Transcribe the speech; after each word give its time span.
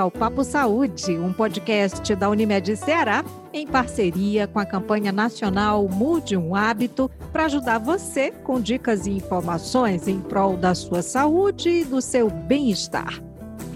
Ao 0.00 0.10
Papo 0.10 0.42
Saúde, 0.42 1.18
um 1.18 1.30
podcast 1.30 2.14
da 2.14 2.30
Unimed 2.30 2.74
Ceará 2.74 3.22
em 3.52 3.66
parceria 3.66 4.46
com 4.46 4.58
a 4.58 4.64
campanha 4.64 5.12
nacional 5.12 5.86
Mude 5.86 6.38
um 6.38 6.54
Hábito 6.54 7.10
para 7.30 7.44
ajudar 7.44 7.76
você 7.76 8.30
com 8.30 8.58
dicas 8.58 9.06
e 9.06 9.10
informações 9.10 10.08
em 10.08 10.18
prol 10.18 10.56
da 10.56 10.74
sua 10.74 11.02
saúde 11.02 11.68
e 11.68 11.84
do 11.84 12.00
seu 12.00 12.30
bem-estar. 12.30 13.29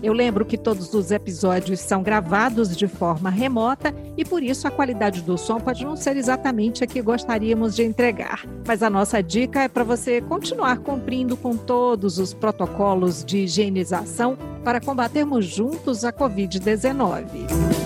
Eu 0.04 0.12
lembro 0.12 0.44
que 0.44 0.58
todos 0.58 0.92
os 0.92 1.10
episódios 1.10 1.80
são 1.80 2.02
gravados 2.02 2.76
de 2.76 2.86
forma 2.86 3.30
remota 3.30 3.94
e 4.18 4.22
por 4.22 4.42
isso 4.42 4.68
a 4.68 4.70
qualidade 4.70 5.22
do 5.22 5.38
som 5.38 5.58
pode 5.58 5.82
não 5.82 5.96
ser 5.96 6.18
exatamente 6.18 6.84
a 6.84 6.86
que 6.86 7.00
gostaríamos 7.00 7.74
de 7.74 7.84
entregar. 7.84 8.44
Mas 8.66 8.82
a 8.82 8.90
nossa 8.90 9.22
dica 9.22 9.62
é 9.62 9.68
para 9.68 9.82
você 9.82 10.20
continuar 10.20 10.80
cumprindo 10.80 11.38
com 11.38 11.56
todos 11.56 12.18
os 12.18 12.34
protocolos 12.34 13.24
de 13.24 13.38
higienização 13.38 14.36
para 14.62 14.78
combatermos 14.78 15.46
juntos 15.46 16.04
a 16.04 16.12
Covid-19. 16.12 17.83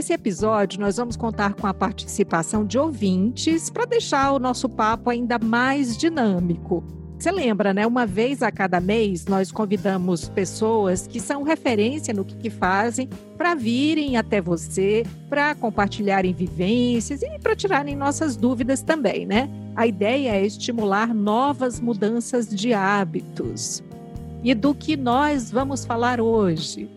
Nesse 0.00 0.14
episódio, 0.14 0.80
nós 0.80 0.96
vamos 0.96 1.14
contar 1.14 1.52
com 1.52 1.66
a 1.66 1.74
participação 1.74 2.64
de 2.64 2.78
ouvintes 2.78 3.68
para 3.68 3.84
deixar 3.84 4.32
o 4.32 4.38
nosso 4.38 4.66
papo 4.66 5.10
ainda 5.10 5.38
mais 5.38 5.94
dinâmico. 5.94 6.82
Você 7.18 7.30
lembra, 7.30 7.74
né? 7.74 7.86
Uma 7.86 8.06
vez 8.06 8.42
a 8.42 8.50
cada 8.50 8.80
mês, 8.80 9.26
nós 9.26 9.52
convidamos 9.52 10.26
pessoas 10.30 11.06
que 11.06 11.20
são 11.20 11.42
referência 11.42 12.14
no 12.14 12.24
que, 12.24 12.34
que 12.34 12.48
fazem 12.48 13.10
para 13.36 13.54
virem 13.54 14.16
até 14.16 14.40
você, 14.40 15.04
para 15.28 15.54
compartilharem 15.54 16.32
vivências 16.32 17.20
e 17.20 17.38
para 17.38 17.54
tirarem 17.54 17.94
nossas 17.94 18.36
dúvidas 18.36 18.80
também, 18.80 19.26
né? 19.26 19.50
A 19.76 19.86
ideia 19.86 20.30
é 20.30 20.46
estimular 20.46 21.12
novas 21.12 21.78
mudanças 21.78 22.48
de 22.48 22.72
hábitos. 22.72 23.82
E 24.42 24.54
do 24.54 24.74
que 24.74 24.96
nós 24.96 25.50
vamos 25.50 25.84
falar 25.84 26.22
hoje? 26.22 26.88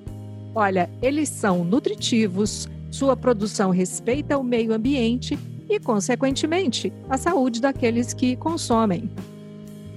Olha, 0.56 0.90
eles 1.02 1.28
são 1.28 1.66
nutritivos, 1.66 2.70
sua 2.94 3.18
produção 3.18 3.72
respeita 3.72 4.38
o 4.38 4.44
meio 4.44 4.72
ambiente 4.72 5.38
e, 5.68 5.80
consequentemente, 5.80 6.94
a 7.10 7.18
saúde 7.18 7.60
daqueles 7.60 8.14
que 8.14 8.36
consomem. 8.36 9.10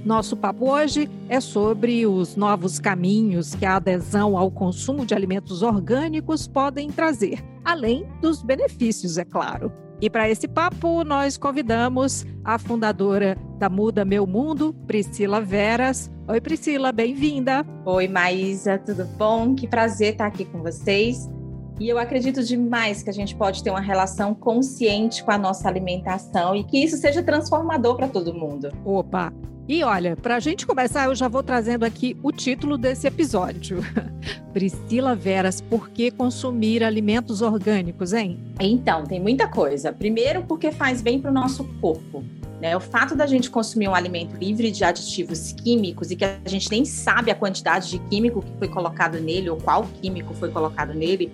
Nosso 0.03 0.35
papo 0.35 0.71
hoje 0.71 1.11
é 1.29 1.39
sobre 1.39 2.07
os 2.07 2.37
novos 2.37 2.79
caminhos 2.79 3.55
que 3.55 3.67
a 3.67 3.77
adesão 3.77 4.39
ao 4.39 4.51
consumo 4.51 5.05
de 5.05 5.15
alimentos 5.15 5.63
orgânicos 5.63 6.49
podem 6.49 6.89
trazer, 6.89 7.45
além 7.63 8.07
dos 8.23 8.43
benefícios, 8.43 9.19
é 9.19 9.25
claro. 9.27 9.71
E 10.01 10.09
para 10.09 10.31
esse 10.31 10.49
papo, 10.49 11.05
nós 11.05 11.37
convidamos 11.37 12.25
a 12.45 12.59
fundadora 12.59 13.37
da 13.59 13.69
Muda 13.69 14.07
Meu 14.07 14.27
Mundo, 14.27 14.73
Priscila 14.87 15.41
Veras. 15.41 16.11
Oi, 16.29 16.41
Priscila, 16.41 16.93
bem-vinda. 16.93 17.67
Oi, 17.85 18.09
Maísa, 18.09 18.79
tudo 18.79 19.05
bom? 19.19 19.55
Que 19.55 19.67
prazer 19.67 20.13
estar 20.13 20.27
aqui 20.27 20.47
com 20.47 20.63
vocês. 20.63 21.36
E 21.79 21.89
eu 21.89 21.99
acredito 21.99 22.43
demais 22.43 23.03
que 23.03 23.11
a 23.11 23.13
gente 23.13 23.35
pode 23.35 23.63
ter 23.63 23.71
uma 23.71 23.81
relação 23.81 24.35
consciente 24.35 25.23
com 25.23 25.31
a 25.31 25.37
nossa 25.37 25.69
alimentação 25.69 26.57
e 26.57 26.65
que 26.65 26.79
isso 26.79 26.97
seja 26.97 27.23
transformador 27.23 27.97
para 27.97 28.09
todo 28.09 28.33
mundo. 28.33 28.71
Opa! 28.85 29.33
E 29.69 29.83
olha, 29.83 30.15
para 30.17 30.37
a 30.37 30.41
gente 30.41 30.65
começar, 30.65 31.07
eu 31.07 31.15
já 31.15 31.27
vou 31.27 31.43
trazendo 31.43 31.85
aqui 31.85 32.17
o 32.23 32.31
título 32.31 32.79
desse 32.79 33.07
episódio. 33.09 33.81
Priscila 34.55 35.15
Veras, 35.15 35.61
por 35.61 35.91
que 35.91 36.11
consumir 36.11 36.85
alimentos 36.85 37.43
orgânicos, 37.43 38.13
hein? 38.13 38.39
Então, 38.61 39.05
tem 39.05 39.21
muita 39.21 39.49
coisa. 39.49 39.93
Primeiro, 39.93 40.45
porque 40.45 40.71
faz 40.71 41.03
bem 41.03 41.21
para 41.21 41.33
o 41.33 41.35
nosso 41.35 41.65
corpo. 41.81 42.25
Né? 42.61 42.77
O 42.77 42.81
fato 42.81 43.15
da 43.15 43.27
gente 43.27 43.51
consumir 43.51 43.89
um 43.89 43.95
alimento 43.95 44.37
livre 44.37 44.71
de 44.71 44.83
aditivos 44.83 45.53
químicos 45.53 46.11
e 46.11 46.17
que 46.17 46.25
a 46.25 46.39
gente 46.47 46.71
nem 46.71 46.85
sabe 46.85 47.31
a 47.31 47.35
quantidade 47.35 47.91
de 47.91 47.99
químico 47.99 48.43
que 48.43 48.59
foi 48.59 48.69
colocado 48.69 49.21
nele 49.21 49.51
ou 49.51 49.57
qual 49.57 49.87
químico 50.01 50.33
foi 50.33 50.51
colocado 50.51 50.95
nele, 50.95 51.31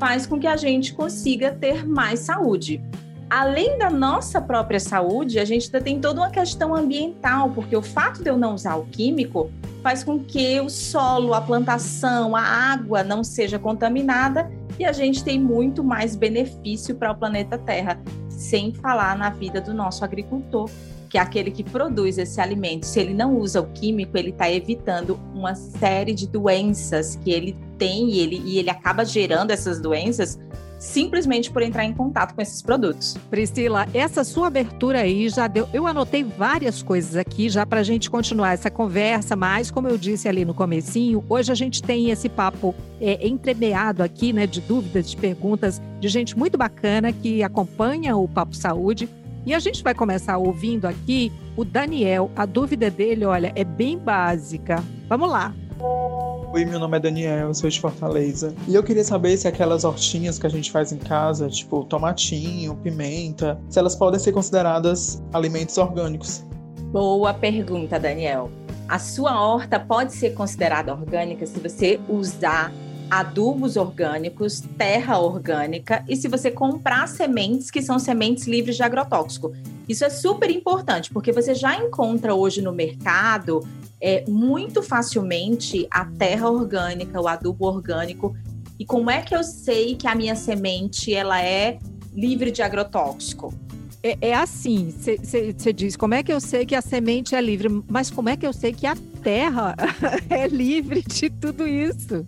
faz 0.00 0.26
com 0.26 0.40
que 0.40 0.46
a 0.46 0.56
gente 0.56 0.94
consiga 0.94 1.52
ter 1.52 1.86
mais 1.86 2.20
saúde. 2.20 2.82
Além 3.28 3.78
da 3.78 3.90
nossa 3.90 4.40
própria 4.40 4.80
saúde, 4.80 5.38
a 5.38 5.44
gente 5.44 5.66
ainda 5.66 5.80
tem 5.80 6.00
toda 6.00 6.22
uma 6.22 6.30
questão 6.30 6.74
ambiental, 6.74 7.50
porque 7.50 7.76
o 7.76 7.82
fato 7.82 8.24
de 8.24 8.30
eu 8.30 8.36
não 8.36 8.54
usar 8.54 8.76
o 8.76 8.86
químico 8.86 9.52
faz 9.82 10.02
com 10.02 10.18
que 10.18 10.58
o 10.58 10.70
solo, 10.70 11.34
a 11.34 11.40
plantação, 11.40 12.34
a 12.34 12.40
água 12.40 13.04
não 13.04 13.22
seja 13.22 13.58
contaminada 13.58 14.50
e 14.78 14.84
a 14.84 14.90
gente 14.90 15.22
tem 15.22 15.38
muito 15.38 15.84
mais 15.84 16.16
benefício 16.16 16.94
para 16.94 17.12
o 17.12 17.14
planeta 17.14 17.58
Terra, 17.58 18.00
sem 18.28 18.72
falar 18.72 19.16
na 19.16 19.28
vida 19.28 19.60
do 19.60 19.74
nosso 19.74 20.02
agricultor, 20.02 20.68
que 21.10 21.18
é 21.18 21.20
aquele 21.20 21.50
que 21.50 21.64
produz 21.64 22.16
esse 22.16 22.40
alimento. 22.40 22.86
Se 22.86 23.00
ele 23.00 23.12
não 23.12 23.36
usa 23.36 23.60
o 23.60 23.66
químico, 23.66 24.16
ele 24.16 24.30
está 24.30 24.50
evitando 24.50 25.18
uma 25.34 25.56
série 25.56 26.14
de 26.14 26.26
doenças 26.28 27.16
que 27.16 27.32
ele 27.32 27.56
tem 27.76 28.10
e 28.10 28.20
ele, 28.20 28.42
e 28.46 28.58
ele 28.58 28.70
acaba 28.70 29.04
gerando 29.04 29.50
essas 29.50 29.80
doenças 29.80 30.38
simplesmente 30.80 31.50
por 31.50 31.60
entrar 31.60 31.84
em 31.84 31.92
contato 31.92 32.34
com 32.34 32.40
esses 32.40 32.62
produtos. 32.62 33.16
Priscila, 33.28 33.86
essa 33.92 34.24
sua 34.24 34.46
abertura 34.46 35.00
aí 35.00 35.28
já 35.28 35.46
deu. 35.46 35.68
Eu 35.74 35.86
anotei 35.86 36.24
várias 36.24 36.82
coisas 36.82 37.16
aqui 37.16 37.50
já 37.50 37.66
para 37.66 37.80
a 37.80 37.82
gente 37.82 38.10
continuar 38.10 38.54
essa 38.54 38.70
conversa, 38.70 39.36
mas 39.36 39.70
como 39.70 39.88
eu 39.88 39.98
disse 39.98 40.26
ali 40.26 40.42
no 40.44 40.54
comecinho, 40.54 41.22
hoje 41.28 41.52
a 41.52 41.54
gente 41.54 41.82
tem 41.82 42.10
esse 42.10 42.30
papo 42.30 42.74
é, 42.98 43.26
entremeado 43.26 44.02
aqui, 44.02 44.32
né, 44.32 44.46
de 44.46 44.60
dúvidas, 44.62 45.10
de 45.10 45.16
perguntas 45.18 45.82
de 46.00 46.08
gente 46.08 46.36
muito 46.36 46.56
bacana 46.56 47.12
que 47.12 47.42
acompanha 47.42 48.16
o 48.16 48.26
Papo 48.26 48.56
Saúde. 48.56 49.06
E 49.46 49.54
a 49.54 49.58
gente 49.58 49.82
vai 49.82 49.94
começar 49.94 50.36
ouvindo 50.36 50.86
aqui 50.86 51.32
o 51.56 51.64
Daniel. 51.64 52.30
A 52.36 52.44
dúvida 52.44 52.90
dele, 52.90 53.24
olha, 53.24 53.52
é 53.54 53.64
bem 53.64 53.98
básica. 53.98 54.84
Vamos 55.08 55.30
lá. 55.30 55.54
Oi, 56.52 56.64
meu 56.64 56.78
nome 56.78 56.96
é 56.96 57.00
Daniel, 57.00 57.48
eu 57.48 57.54
sou 57.54 57.70
de 57.70 57.80
Fortaleza. 57.80 58.54
E 58.68 58.74
eu 58.74 58.82
queria 58.82 59.04
saber 59.04 59.36
se 59.36 59.48
aquelas 59.48 59.84
hortinhas 59.84 60.38
que 60.38 60.46
a 60.46 60.50
gente 60.50 60.70
faz 60.70 60.92
em 60.92 60.98
casa, 60.98 61.48
tipo 61.48 61.84
tomatinho, 61.84 62.76
pimenta, 62.76 63.58
se 63.68 63.78
elas 63.78 63.94
podem 63.94 64.20
ser 64.20 64.32
consideradas 64.32 65.22
alimentos 65.32 65.78
orgânicos. 65.78 66.44
Boa 66.92 67.32
pergunta, 67.32 67.98
Daniel. 67.98 68.50
A 68.88 68.98
sua 68.98 69.40
horta 69.40 69.78
pode 69.78 70.12
ser 70.12 70.34
considerada 70.34 70.92
orgânica 70.92 71.46
se 71.46 71.60
você 71.60 72.00
usar 72.08 72.72
adubos 73.10 73.76
orgânicos, 73.76 74.60
terra 74.78 75.18
orgânica 75.18 76.04
e 76.08 76.14
se 76.14 76.28
você 76.28 76.50
comprar 76.50 77.08
sementes 77.08 77.70
que 77.70 77.82
são 77.82 77.98
sementes 77.98 78.46
livres 78.46 78.76
de 78.76 78.82
agrotóxico. 78.82 79.52
Isso 79.88 80.04
é 80.04 80.10
super 80.10 80.50
importante, 80.50 81.12
porque 81.12 81.32
você 81.32 81.54
já 81.54 81.76
encontra 81.76 82.34
hoje 82.34 82.62
no 82.62 82.72
mercado 82.72 83.66
é, 84.00 84.24
muito 84.28 84.82
facilmente 84.82 85.86
a 85.90 86.04
terra 86.04 86.48
orgânica, 86.48 87.20
o 87.20 87.26
adubo 87.26 87.66
orgânico. 87.66 88.36
E 88.78 88.84
como 88.84 89.10
é 89.10 89.20
que 89.20 89.34
eu 89.34 89.42
sei 89.42 89.96
que 89.96 90.06
a 90.06 90.14
minha 90.14 90.36
semente 90.36 91.12
ela 91.12 91.42
é 91.42 91.78
livre 92.14 92.50
de 92.50 92.62
agrotóxico? 92.62 93.52
É, 94.02 94.16
é 94.28 94.34
assim, 94.34 94.90
você 94.90 95.72
diz, 95.72 95.96
como 95.96 96.14
é 96.14 96.22
que 96.22 96.32
eu 96.32 96.40
sei 96.40 96.64
que 96.64 96.74
a 96.74 96.80
semente 96.80 97.34
é 97.34 97.40
livre? 97.40 97.68
Mas 97.88 98.10
como 98.10 98.28
é 98.28 98.36
que 98.36 98.46
eu 98.46 98.52
sei 98.52 98.72
que 98.72 98.86
a 98.86 98.96
terra 99.22 99.74
é 100.30 100.46
livre 100.46 101.02
de 101.02 101.28
tudo 101.28 101.66
isso? 101.66 102.24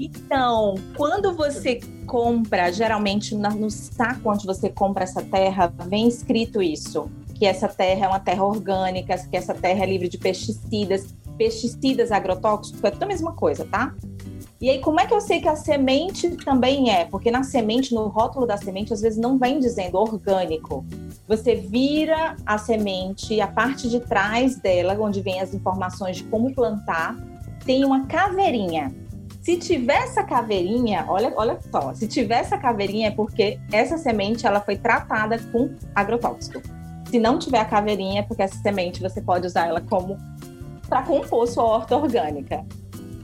Então, 0.00 0.76
quando 0.96 1.36
você 1.36 1.78
compra, 2.06 2.72
geralmente 2.72 3.34
no 3.34 3.70
saco 3.70 4.30
onde 4.30 4.46
você 4.46 4.70
compra 4.70 5.04
essa 5.04 5.22
terra, 5.22 5.70
vem 5.86 6.08
escrito 6.08 6.62
isso 6.62 7.10
que 7.34 7.46
essa 7.46 7.68
terra 7.68 8.04
é 8.04 8.08
uma 8.08 8.20
terra 8.20 8.44
orgânica, 8.44 9.16
que 9.16 9.36
essa 9.36 9.54
terra 9.54 9.82
é 9.82 9.86
livre 9.86 10.08
de 10.08 10.18
pesticidas, 10.18 11.14
pesticidas 11.38 12.12
agrotóxicos, 12.12 12.84
é 12.84 12.90
tudo 12.90 13.02
a 13.02 13.06
mesma 13.06 13.32
coisa, 13.32 13.64
tá? 13.64 13.94
E 14.60 14.68
aí, 14.68 14.78
como 14.78 15.00
é 15.00 15.06
que 15.06 15.14
eu 15.14 15.22
sei 15.22 15.40
que 15.40 15.48
a 15.48 15.56
semente 15.56 16.28
também 16.36 16.90
é? 16.90 17.06
Porque 17.06 17.30
na 17.30 17.42
semente, 17.42 17.94
no 17.94 18.08
rótulo 18.08 18.46
da 18.46 18.58
semente, 18.58 18.92
às 18.92 19.00
vezes 19.00 19.18
não 19.18 19.38
vem 19.38 19.58
dizendo 19.58 19.96
orgânico. 19.96 20.84
Você 21.26 21.54
vira 21.54 22.36
a 22.44 22.58
semente 22.58 23.40
a 23.40 23.46
parte 23.46 23.88
de 23.88 24.00
trás 24.00 24.56
dela, 24.56 24.94
onde 25.00 25.22
vem 25.22 25.40
as 25.40 25.54
informações 25.54 26.18
de 26.18 26.24
como 26.24 26.54
plantar, 26.54 27.16
tem 27.64 27.86
uma 27.86 28.06
caveirinha. 28.06 28.94
Se 29.40 29.56
tiver 29.56 30.02
essa 30.02 30.22
caveirinha, 30.22 31.06
olha, 31.08 31.32
olha 31.34 31.58
só, 31.72 31.94
se 31.94 32.06
tiver 32.06 32.40
essa 32.40 32.58
caveirinha 32.58 33.08
é 33.08 33.10
porque 33.10 33.58
essa 33.72 33.96
semente 33.96 34.46
ela 34.46 34.60
foi 34.60 34.76
tratada 34.76 35.38
com 35.50 35.74
agrotóxico. 35.94 36.60
Se 37.10 37.18
não 37.18 37.38
tiver 37.38 37.58
a 37.58 37.64
caveirinha, 37.64 38.20
é 38.20 38.22
porque 38.22 38.42
essa 38.42 38.56
semente 38.58 39.00
você 39.00 39.20
pode 39.20 39.46
usar 39.46 39.66
ela 39.66 39.80
como 39.80 40.18
para 40.88 41.02
compor 41.02 41.48
sua 41.48 41.64
horta 41.64 41.96
orgânica. 41.96 42.64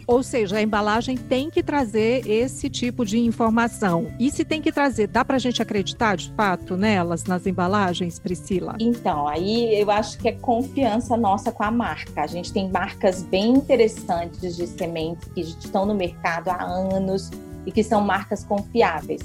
Ou 0.07 0.23
seja, 0.23 0.59
a 0.59 0.63
embalagem 0.63 1.17
tem 1.17 1.51
que 1.51 1.63
trazer 1.63 2.29
esse 2.29 2.71
tipo 2.71 3.05
de 3.05 3.19
informação. 3.19 4.13
E 4.21 4.31
se 4.31 4.45
tem 4.45 4.63
que 4.63 4.71
trazer, 4.71 5.09
dá 5.09 5.25
para 5.25 5.37
a 5.37 5.39
gente 5.39 5.61
acreditar 5.61 6.17
de 6.17 6.33
fato 6.33 6.77
nelas, 6.77 7.25
nas 7.25 7.47
embalagens, 7.47 8.19
Priscila? 8.19 8.77
Então, 8.79 9.27
aí 9.27 9.81
eu 9.81 9.91
acho 9.91 10.19
que 10.19 10.29
é 10.29 10.33
confiança 10.33 11.17
nossa 11.17 11.51
com 11.51 11.65
a 11.65 11.71
marca. 11.71 12.23
A 12.23 12.27
gente 12.27 12.53
tem 12.53 12.71
marcas 12.71 13.23
bem 13.23 13.51
interessantes 13.51 14.57
de 14.57 14.67
sementes 14.67 15.29
que 15.35 15.41
estão 15.41 15.85
no 15.85 15.95
mercado 15.95 16.49
há 16.49 16.63
anos 16.63 17.31
e 17.67 17.73
que 17.73 17.83
são 17.83 18.01
marcas 18.01 18.45
confiáveis. 18.45 19.23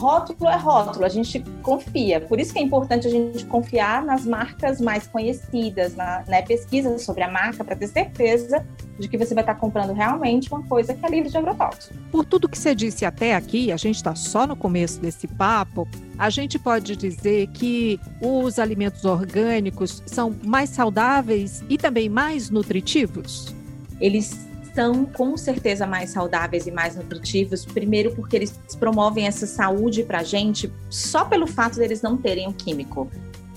Rótulo 0.00 0.48
é 0.48 0.56
rótulo, 0.56 1.04
a 1.04 1.08
gente 1.08 1.40
confia. 1.62 2.20
Por 2.20 2.40
isso 2.40 2.52
que 2.54 2.58
é 2.58 2.62
importante 2.62 3.06
a 3.06 3.10
gente 3.10 3.44
confiar 3.44 4.02
nas 4.02 4.24
marcas 4.24 4.80
mais 4.80 5.06
conhecidas, 5.06 5.94
na 5.94 6.24
né, 6.26 6.40
pesquisa 6.40 6.98
sobre 6.98 7.22
a 7.22 7.30
marca, 7.30 7.62
para 7.62 7.76
ter 7.76 7.86
certeza 7.86 8.66
de 8.98 9.08
que 9.08 9.18
você 9.18 9.34
vai 9.34 9.42
estar 9.42 9.54
comprando 9.56 9.92
realmente 9.92 10.52
uma 10.52 10.62
coisa 10.62 10.94
que 10.94 11.04
é 11.04 11.08
livre 11.08 11.30
de 11.30 11.36
agrotóxicos. 11.36 11.96
Por 12.10 12.24
tudo 12.24 12.48
que 12.48 12.58
você 12.58 12.74
disse 12.74 13.04
até 13.04 13.34
aqui, 13.34 13.70
a 13.70 13.76
gente 13.76 13.96
está 13.96 14.14
só 14.14 14.46
no 14.46 14.56
começo 14.56 15.00
desse 15.00 15.28
papo, 15.28 15.86
a 16.18 16.30
gente 16.30 16.58
pode 16.58 16.96
dizer 16.96 17.48
que 17.48 18.00
os 18.20 18.58
alimentos 18.58 19.04
orgânicos 19.04 20.02
são 20.06 20.34
mais 20.42 20.70
saudáveis 20.70 21.62
e 21.68 21.76
também 21.76 22.08
mais 22.08 22.50
nutritivos? 22.50 23.54
Eles 24.00 24.49
são 24.80 25.04
com 25.04 25.36
certeza 25.36 25.86
mais 25.86 26.08
saudáveis 26.08 26.66
e 26.66 26.70
mais 26.70 26.96
nutritivos. 26.96 27.66
Primeiro, 27.66 28.12
porque 28.12 28.34
eles 28.34 28.58
promovem 28.78 29.26
essa 29.26 29.46
saúde 29.46 30.02
para 30.02 30.20
a 30.20 30.22
gente 30.22 30.72
só 30.88 31.22
pelo 31.26 31.46
fato 31.46 31.76
deles 31.76 32.00
não 32.00 32.16
terem 32.16 32.48
o 32.48 32.52
químico, 32.54 33.06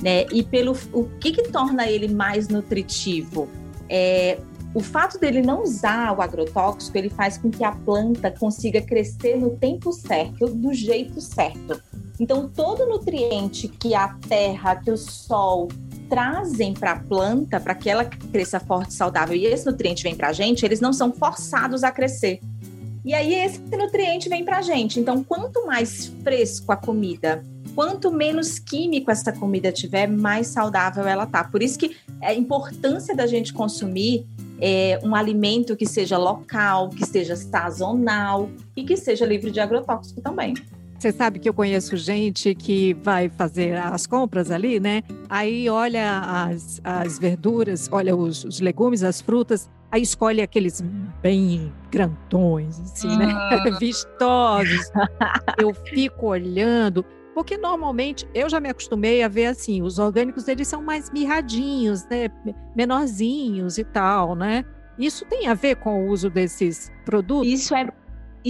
né? 0.02 0.26
E 0.34 0.44
pelo 0.44 0.74
o 0.92 1.06
que, 1.22 1.32
que 1.32 1.44
torna 1.44 1.90
ele 1.90 2.14
mais 2.14 2.50
nutritivo? 2.50 3.48
É, 3.88 4.38
o 4.74 4.82
fato 4.82 5.18
dele 5.18 5.42
não 5.42 5.64
usar 5.64 6.18
o 6.18 6.22
agrotóxico, 6.22 6.98
ele 6.98 7.10
faz 7.10 7.38
com 7.38 7.50
que 7.50 7.64
a 7.64 7.72
planta 7.72 8.30
consiga 8.30 8.82
crescer 8.82 9.38
no 9.38 9.52
tempo 9.52 9.94
certo, 9.94 10.48
do 10.48 10.74
jeito 10.74 11.22
certo. 11.22 11.82
Então, 12.20 12.50
todo 12.50 12.86
nutriente 12.86 13.70
que 13.70 13.96
a 13.96 14.10
terra, 14.28 14.76
que 14.76 14.92
o 14.92 14.98
sol, 14.98 15.70
trazem 16.10 16.74
para 16.74 16.94
a 16.94 17.00
planta, 17.00 17.60
para 17.60 17.76
que 17.76 17.90
ela 17.90 18.06
cresça 18.06 18.60
forte 18.60 18.92
e 18.92 18.94
saudável, 18.94 19.36
e 19.36 19.46
esse 19.46 19.66
nutriente 19.66 20.04
vem 20.04 20.16
para 20.16 20.30
a 20.30 20.34
gente, 20.34 20.66
eles 20.66 20.80
não 20.80 20.94
são 20.94 21.12
forçados 21.12 21.84
a 21.84 21.92
crescer. 21.92 22.40
E 23.06 23.14
aí 23.14 23.34
esse 23.34 23.60
nutriente 23.60 24.30
vem 24.30 24.46
para 24.46 24.60
a 24.60 24.62
gente. 24.62 25.00
Então, 25.00 25.24
quanto 25.24 25.66
mais 25.66 26.08
fresco 26.24 26.72
a 26.72 26.78
comida, 26.78 27.44
quanto 27.76 28.12
menos 28.12 28.60
químico 28.60 29.12
essa 29.12 29.32
comida 29.32 29.72
tiver, 29.72 30.08
mais 30.08 30.48
saudável 30.48 31.06
ela 31.06 31.26
tá. 31.26 31.44
Por 31.44 31.62
isso 31.62 31.78
que 31.78 31.98
é 32.22 32.28
a 32.28 32.34
importância 32.34 33.16
da 33.16 33.28
gente 33.28 33.52
consumir 33.52 34.26
é, 34.60 35.00
um 35.04 35.14
alimento 35.14 35.76
que 35.76 35.86
seja 35.86 36.18
local, 36.18 36.90
que 36.90 37.06
seja 37.06 37.36
sazonal 37.36 38.50
e 38.76 38.84
que 38.84 38.96
seja 38.96 39.26
livre 39.26 39.52
de 39.52 39.60
agrotóxico 39.60 40.22
também. 40.22 40.54
Você 41.04 41.12
sabe 41.12 41.38
que 41.38 41.50
eu 41.50 41.54
conheço 41.54 41.98
gente 41.98 42.56
que 42.56 42.94
vai 42.94 43.28
fazer 43.28 43.76
as 43.76 44.08
compras 44.08 44.50
ali, 44.50 44.80
né? 44.80 45.04
Aí 45.30 45.70
olha 45.70 46.22
as, 46.22 46.80
as 46.82 47.20
verduras, 47.20 47.90
olha 47.92 48.16
os, 48.16 48.46
os 48.46 48.62
legumes, 48.62 49.04
as 49.04 49.20
frutas, 49.20 49.70
aí 49.92 50.02
escolhe 50.02 50.42
aqueles 50.42 50.82
bem 51.22 51.74
grandões, 51.92 52.80
assim, 52.80 53.18
né? 53.18 53.34
Ah. 53.34 53.66
Vistosos. 53.82 54.90
eu 55.58 55.74
fico 55.74 56.28
olhando, 56.28 57.04
porque 57.36 57.58
normalmente 57.58 58.26
eu 58.34 58.50
já 58.50 58.62
me 58.62 58.70
acostumei 58.70 59.24
a 59.24 59.28
ver 59.28 59.48
assim, 59.48 59.82
os 59.82 60.00
orgânicos 60.00 60.48
eles 60.48 60.70
são 60.70 60.82
mais 60.82 61.12
mirradinhos, 61.12 62.06
né? 62.06 62.30
Menorzinhos 62.74 63.78
e 63.78 63.84
tal, 63.84 64.36
né? 64.36 64.64
Isso 64.98 65.26
tem 65.26 65.48
a 65.48 65.54
ver 65.54 65.76
com 65.76 66.06
o 66.06 66.08
uso 66.08 66.30
desses 66.30 66.90
produtos? 67.04 67.52
Isso 67.52 67.76
é 67.76 67.92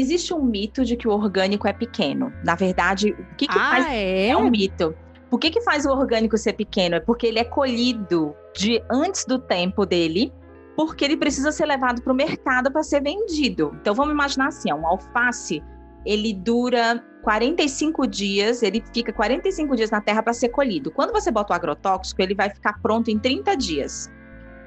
existe 0.02 0.34
um 0.34 0.44
mito 0.44 0.84
de 0.84 0.96
que 0.96 1.08
o 1.08 1.12
orgânico 1.12 1.68
é 1.68 1.74
pequeno. 1.74 2.34
Na 2.44 2.56
verdade, 2.56 3.12
o 3.12 3.36
que, 3.36 3.48
que 3.48 3.58
ah, 3.58 3.70
faz 3.70 3.88
é? 3.88 4.28
é 4.30 4.38
um 4.38 4.50
mito. 4.50 4.96
Por 5.30 5.40
que, 5.40 5.50
que 5.50 5.62
faz 5.62 5.86
o 5.86 5.90
orgânico 5.90 6.38
ser 6.38 6.54
pequeno? 6.54 6.96
É 6.96 7.00
porque 7.00 7.28
ele 7.28 7.40
é 7.40 7.44
colhido 7.44 8.36
de 8.56 8.84
antes 8.90 9.26
do 9.26 9.40
tempo 9.40 9.86
dele, 9.86 10.32
porque 10.76 11.04
ele 11.04 11.18
precisa 11.18 11.52
ser 11.52 11.66
levado 11.66 12.02
para 12.02 12.14
o 12.14 12.16
mercado 12.16 12.72
para 12.72 12.84
ser 12.84 13.02
vendido. 13.02 13.76
Então 13.82 13.96
vamos 13.96 14.14
imaginar 14.14 14.48
assim, 14.48 14.72
um 14.72 14.86
alface, 14.86 15.64
ele 16.06 16.34
dura 16.34 17.04
45 17.24 18.06
dias, 18.06 18.62
ele 18.62 18.84
fica 18.94 19.12
45 19.12 19.76
dias 19.76 19.90
na 19.90 20.02
terra 20.02 20.22
para 20.22 20.34
ser 20.34 20.50
colhido. 20.50 20.92
Quando 20.92 21.12
você 21.12 21.32
bota 21.32 21.54
o 21.54 21.56
agrotóxico, 21.56 22.22
ele 22.22 22.36
vai 22.36 22.50
ficar 22.50 22.80
pronto 22.82 23.10
em 23.10 23.18
30 23.18 23.56
dias. 23.56 24.12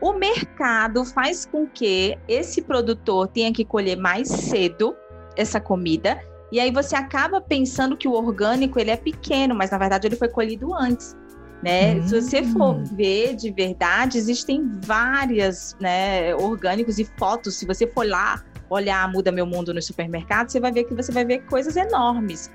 O 0.00 0.12
mercado 0.12 1.04
faz 1.04 1.46
com 1.46 1.66
que 1.66 2.18
esse 2.28 2.62
produtor 2.62 3.28
tenha 3.28 3.52
que 3.52 3.64
colher 3.64 3.96
mais 3.96 4.28
cedo 4.28 4.96
essa 5.36 5.60
comida. 5.60 6.20
E 6.50 6.60
aí 6.60 6.70
você 6.70 6.94
acaba 6.94 7.40
pensando 7.40 7.96
que 7.96 8.06
o 8.06 8.12
orgânico 8.12 8.78
ele 8.78 8.90
é 8.90 8.96
pequeno, 8.96 9.54
mas 9.54 9.70
na 9.70 9.78
verdade 9.78 10.06
ele 10.06 10.16
foi 10.16 10.28
colhido 10.28 10.74
antes. 10.74 11.16
Né? 11.62 11.94
Hum. 11.94 12.08
Se 12.08 12.20
você 12.20 12.42
for 12.44 12.76
hum. 12.76 12.84
ver 12.84 13.34
de 13.34 13.50
verdade, 13.50 14.18
existem 14.18 14.70
várias 14.84 15.76
né, 15.80 16.34
orgânicos 16.34 16.98
e 16.98 17.04
fotos. 17.18 17.56
Se 17.56 17.66
você 17.66 17.86
for 17.86 18.06
lá 18.06 18.44
olhar 18.68 19.10
Muda 19.10 19.32
Meu 19.32 19.46
Mundo 19.46 19.72
no 19.72 19.82
supermercado, 19.82 20.50
você 20.50 20.60
vai 20.60 20.72
ver 20.72 20.84
que 20.84 20.94
você 20.94 21.10
vai 21.12 21.24
ver 21.24 21.44
coisas 21.46 21.76
enormes. 21.76 22.50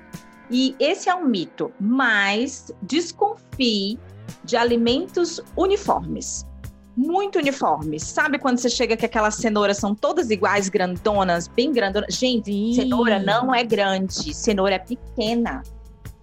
E 0.50 0.76
esse 0.78 1.08
é 1.08 1.14
um 1.14 1.26
mito, 1.26 1.72
mas 1.80 2.70
desconfie 2.82 3.98
de 4.44 4.56
alimentos 4.56 5.40
uniformes 5.56 6.46
muito 6.96 7.38
uniformes. 7.38 8.02
Sabe 8.02 8.38
quando 8.38 8.58
você 8.58 8.68
chega 8.68 8.96
que 8.96 9.06
aquelas 9.06 9.36
cenouras 9.36 9.76
são 9.76 9.94
todas 9.94 10.30
iguais, 10.30 10.68
grandonas, 10.68 11.48
bem 11.48 11.72
grandonas? 11.72 12.14
Gente, 12.14 12.50
Sim. 12.52 12.74
cenoura 12.74 13.18
não 13.18 13.54
é 13.54 13.64
grande, 13.64 14.34
cenoura 14.34 14.74
é 14.74 14.78
pequena. 14.78 15.62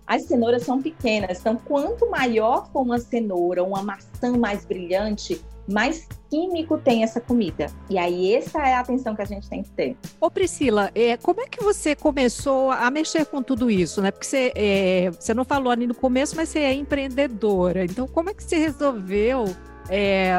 As 0.05 0.23
cenouras 0.23 0.63
são 0.63 0.81
pequenas, 0.81 1.39
então 1.39 1.55
quanto 1.55 2.09
maior 2.09 2.67
for 2.71 2.81
uma 2.81 2.97
cenoura, 2.97 3.63
uma 3.63 3.83
maçã 3.83 4.35
mais 4.35 4.65
brilhante, 4.65 5.39
mais 5.67 6.07
químico 6.31 6.79
tem 6.79 7.03
essa 7.03 7.21
comida. 7.21 7.67
E 7.89 7.97
aí, 7.97 8.33
essa 8.33 8.59
é 8.59 8.73
a 8.73 8.79
atenção 8.79 9.15
que 9.15 9.21
a 9.21 9.25
gente 9.25 9.47
tem 9.47 9.61
que 9.61 9.69
ter. 9.69 9.95
Ô, 10.19 10.29
Priscila, 10.31 10.89
é, 10.95 11.15
como 11.17 11.41
é 11.41 11.47
que 11.47 11.63
você 11.63 11.95
começou 11.95 12.71
a 12.71 12.89
mexer 12.89 13.25
com 13.25 13.43
tudo 13.43 13.69
isso, 13.69 14.01
né? 14.01 14.09
Porque 14.09 14.25
você, 14.25 14.51
é, 14.55 15.11
você 15.11 15.31
não 15.33 15.45
falou 15.45 15.71
ali 15.71 15.85
no 15.85 15.93
começo, 15.93 16.35
mas 16.35 16.49
você 16.49 16.59
é 16.59 16.73
empreendedora. 16.73 17.85
Então, 17.85 18.07
como 18.07 18.31
é 18.31 18.33
que 18.33 18.43
você 18.43 18.57
resolveu 18.57 19.45
é, 19.89 20.31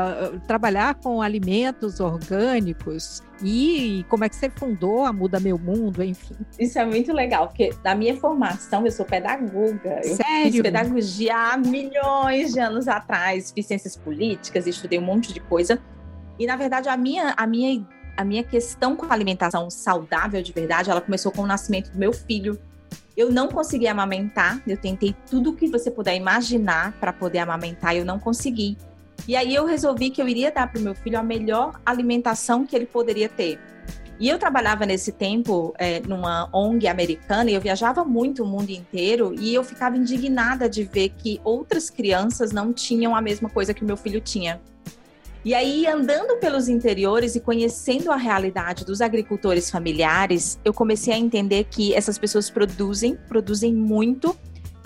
trabalhar 0.46 0.94
com 0.94 1.20
alimentos 1.20 1.98
orgânicos 1.98 3.22
e 3.42 4.04
como 4.08 4.24
é 4.24 4.28
que 4.28 4.36
você 4.36 4.48
fundou 4.48 5.04
a 5.04 5.12
Muda 5.12 5.40
Meu 5.40 5.58
Mundo, 5.58 6.02
enfim. 6.02 6.36
Isso 6.58 6.78
é 6.78 6.84
muito 6.84 7.12
legal, 7.12 7.48
porque 7.48 7.74
na 7.82 7.94
minha 7.94 8.16
formação 8.16 8.84
eu 8.84 8.92
sou 8.92 9.04
pedagoga. 9.04 10.00
Eu 10.04 10.14
Sério? 10.14 10.52
fiz 10.52 10.62
pedagogia 10.62 11.36
há 11.36 11.56
milhões 11.56 12.52
de 12.52 12.60
anos 12.60 12.86
atrás, 12.86 13.50
fiz 13.50 13.66
ciências 13.66 13.96
políticas, 13.96 14.66
estudei 14.66 14.98
um 14.98 15.02
monte 15.02 15.32
de 15.32 15.40
coisa. 15.40 15.80
E 16.38 16.46
na 16.46 16.56
verdade 16.56 16.88
a 16.88 16.96
minha, 16.96 17.34
a 17.36 17.46
minha, 17.46 17.84
a 18.16 18.24
minha 18.24 18.44
questão 18.44 18.94
com 18.94 19.06
a 19.06 19.12
alimentação 19.12 19.68
saudável 19.68 20.42
de 20.42 20.52
verdade, 20.52 20.90
ela 20.90 21.00
começou 21.00 21.32
com 21.32 21.42
o 21.42 21.46
nascimento 21.46 21.90
do 21.90 21.98
meu 21.98 22.12
filho. 22.12 22.58
Eu 23.16 23.30
não 23.32 23.48
consegui 23.48 23.88
amamentar, 23.88 24.62
eu 24.66 24.76
tentei 24.76 25.14
tudo 25.28 25.50
o 25.50 25.56
que 25.56 25.66
você 25.66 25.90
puder 25.90 26.14
imaginar 26.14 26.92
para 27.00 27.12
poder 27.12 27.38
amamentar, 27.38 27.96
eu 27.96 28.04
não 28.04 28.18
consegui. 28.18 28.78
E 29.26 29.36
aí 29.36 29.54
eu 29.54 29.64
resolvi 29.64 30.10
que 30.10 30.20
eu 30.20 30.28
iria 30.28 30.50
dar 30.50 30.70
para 30.70 30.80
o 30.80 30.82
meu 30.82 30.94
filho 30.94 31.18
a 31.18 31.22
melhor 31.22 31.80
alimentação 31.84 32.66
que 32.66 32.74
ele 32.74 32.86
poderia 32.86 33.28
ter. 33.28 33.58
E 34.20 34.28
eu 34.28 34.38
trabalhava 34.38 34.84
nesse 34.84 35.12
tempo 35.12 35.74
é, 35.78 36.00
numa 36.00 36.46
ONG 36.52 36.86
americana 36.86 37.50
e 37.50 37.54
eu 37.54 37.60
viajava 37.60 38.04
muito 38.04 38.42
o 38.42 38.46
mundo 38.46 38.68
inteiro 38.68 39.34
e 39.38 39.54
eu 39.54 39.64
ficava 39.64 39.96
indignada 39.96 40.68
de 40.68 40.84
ver 40.84 41.08
que 41.16 41.40
outras 41.42 41.88
crianças 41.88 42.52
não 42.52 42.70
tinham 42.70 43.16
a 43.16 43.22
mesma 43.22 43.48
coisa 43.48 43.72
que 43.72 43.82
o 43.82 43.86
meu 43.86 43.96
filho 43.96 44.20
tinha. 44.20 44.60
E 45.42 45.54
aí, 45.54 45.86
andando 45.86 46.36
pelos 46.36 46.68
interiores 46.68 47.34
e 47.34 47.40
conhecendo 47.40 48.12
a 48.12 48.16
realidade 48.16 48.84
dos 48.84 49.00
agricultores 49.00 49.70
familiares, 49.70 50.58
eu 50.62 50.74
comecei 50.74 51.14
a 51.14 51.18
entender 51.18 51.64
que 51.64 51.94
essas 51.94 52.18
pessoas 52.18 52.50
produzem, 52.50 53.16
produzem 53.26 53.72
muito 53.72 54.36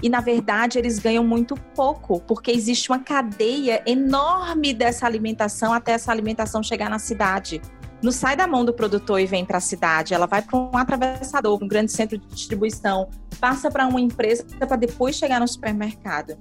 e 0.02 0.08
na 0.08 0.20
verdade 0.20 0.78
eles 0.78 0.98
ganham 0.98 1.24
muito 1.24 1.54
pouco, 1.74 2.20
porque 2.20 2.50
existe 2.50 2.90
uma 2.90 2.98
cadeia 2.98 3.82
enorme 3.86 4.72
dessa 4.72 5.06
alimentação 5.06 5.72
até 5.72 5.92
essa 5.92 6.12
alimentação 6.12 6.62
chegar 6.62 6.90
na 6.90 6.98
cidade. 6.98 7.60
Não 8.02 8.12
sai 8.12 8.36
da 8.36 8.46
mão 8.46 8.64
do 8.64 8.74
produtor 8.74 9.18
e 9.20 9.26
vem 9.26 9.44
para 9.44 9.58
a 9.58 9.60
cidade, 9.60 10.12
ela 10.12 10.26
vai 10.26 10.42
para 10.42 10.58
um 10.58 10.76
atravessador, 10.76 11.58
um 11.62 11.68
grande 11.68 11.90
centro 11.90 12.18
de 12.18 12.26
distribuição, 12.26 13.08
passa 13.40 13.70
para 13.70 13.86
uma 13.86 14.00
empresa 14.00 14.44
para 14.58 14.76
depois 14.76 15.16
chegar 15.16 15.40
no 15.40 15.48
supermercado. 15.48 16.36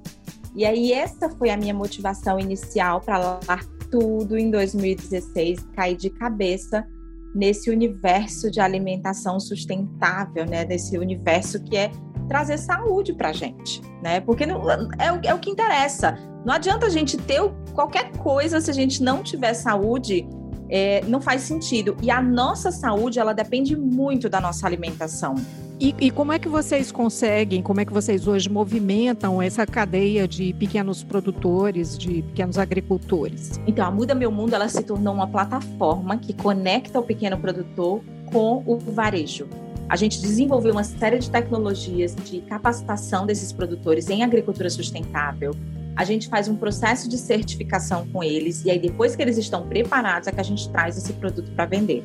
E 0.55 0.65
aí 0.65 0.91
essa 0.91 1.29
foi 1.29 1.50
a 1.50 1.57
minha 1.57 1.74
motivação 1.74 2.39
inicial 2.39 3.01
para 3.01 3.17
largar 3.17 3.65
tudo 3.89 4.38
em 4.38 4.51
2016, 4.51 5.67
cair 5.75 5.95
de 5.95 6.10
cabeça 6.10 6.86
nesse 7.33 7.69
universo 7.69 8.51
de 8.51 8.59
alimentação 8.59 9.39
sustentável, 9.39 10.45
né? 10.45 10.65
Desse 10.65 10.97
universo 10.97 11.61
que 11.63 11.75
é 11.75 11.91
trazer 12.27 12.57
saúde 12.57 13.13
para 13.13 13.33
gente, 13.33 13.81
né? 14.01 14.19
Porque 14.21 14.45
não, 14.45 14.69
é, 14.71 15.11
o, 15.11 15.19
é 15.23 15.33
o 15.33 15.39
que 15.39 15.49
interessa. 15.49 16.17
Não 16.45 16.53
adianta 16.53 16.85
a 16.85 16.89
gente 16.89 17.17
ter 17.17 17.41
qualquer 17.73 18.11
coisa 18.17 18.59
se 18.59 18.69
a 18.69 18.73
gente 18.73 19.01
não 19.01 19.23
tiver 19.23 19.53
saúde, 19.53 20.27
é, 20.69 21.01
não 21.05 21.21
faz 21.21 21.41
sentido. 21.41 21.95
E 22.01 22.11
a 22.11 22.21
nossa 22.21 22.71
saúde, 22.71 23.19
ela 23.19 23.33
depende 23.33 23.75
muito 23.75 24.29
da 24.29 24.39
nossa 24.39 24.65
alimentação. 24.65 25.35
E, 25.83 25.93
e, 25.99 26.11
como 26.11 26.31
é 26.31 26.39
que 26.39 26.47
vocês 26.47 26.93
conseguem, 26.93 27.61
como 27.61 27.81
é 27.81 27.83
que 27.83 27.91
vocês 27.91 28.25
hoje 28.25 28.49
movimentam 28.49 29.41
essa 29.41 29.65
cadeia 29.65 30.25
de 30.25 30.53
pequenos 30.53 31.03
produtores, 31.03 31.97
de 31.97 32.21
pequenos 32.21 32.57
agricultores? 32.57 33.59
Então, 33.67 33.85
a 33.85 33.91
Muda 33.91 34.15
Meu 34.15 34.31
Mundo, 34.31 34.55
ela 34.55 34.69
se 34.69 34.81
tornou 34.81 35.13
uma 35.13 35.27
plataforma 35.27 36.15
que 36.15 36.31
conecta 36.31 36.97
o 37.01 37.03
pequeno 37.03 37.37
produtor 37.37 38.01
com 38.31 38.63
o 38.65 38.77
varejo. 38.77 39.45
A 39.89 39.97
gente 39.97 40.21
desenvolveu 40.21 40.71
uma 40.71 40.85
série 40.85 41.19
de 41.19 41.29
tecnologias 41.29 42.15
de 42.15 42.39
capacitação 42.39 43.25
desses 43.25 43.51
produtores 43.51 44.09
em 44.09 44.23
agricultura 44.23 44.69
sustentável. 44.69 45.53
A 45.97 46.05
gente 46.05 46.29
faz 46.29 46.47
um 46.47 46.55
processo 46.55 47.09
de 47.09 47.17
certificação 47.17 48.07
com 48.07 48.23
eles 48.23 48.63
e 48.63 48.71
aí 48.71 48.79
depois 48.79 49.17
que 49.17 49.21
eles 49.21 49.37
estão 49.37 49.67
preparados 49.67 50.29
é 50.29 50.31
que 50.31 50.39
a 50.39 50.43
gente 50.43 50.69
traz 50.69 50.97
esse 50.97 51.11
produto 51.11 51.51
para 51.51 51.65
vender. 51.65 52.01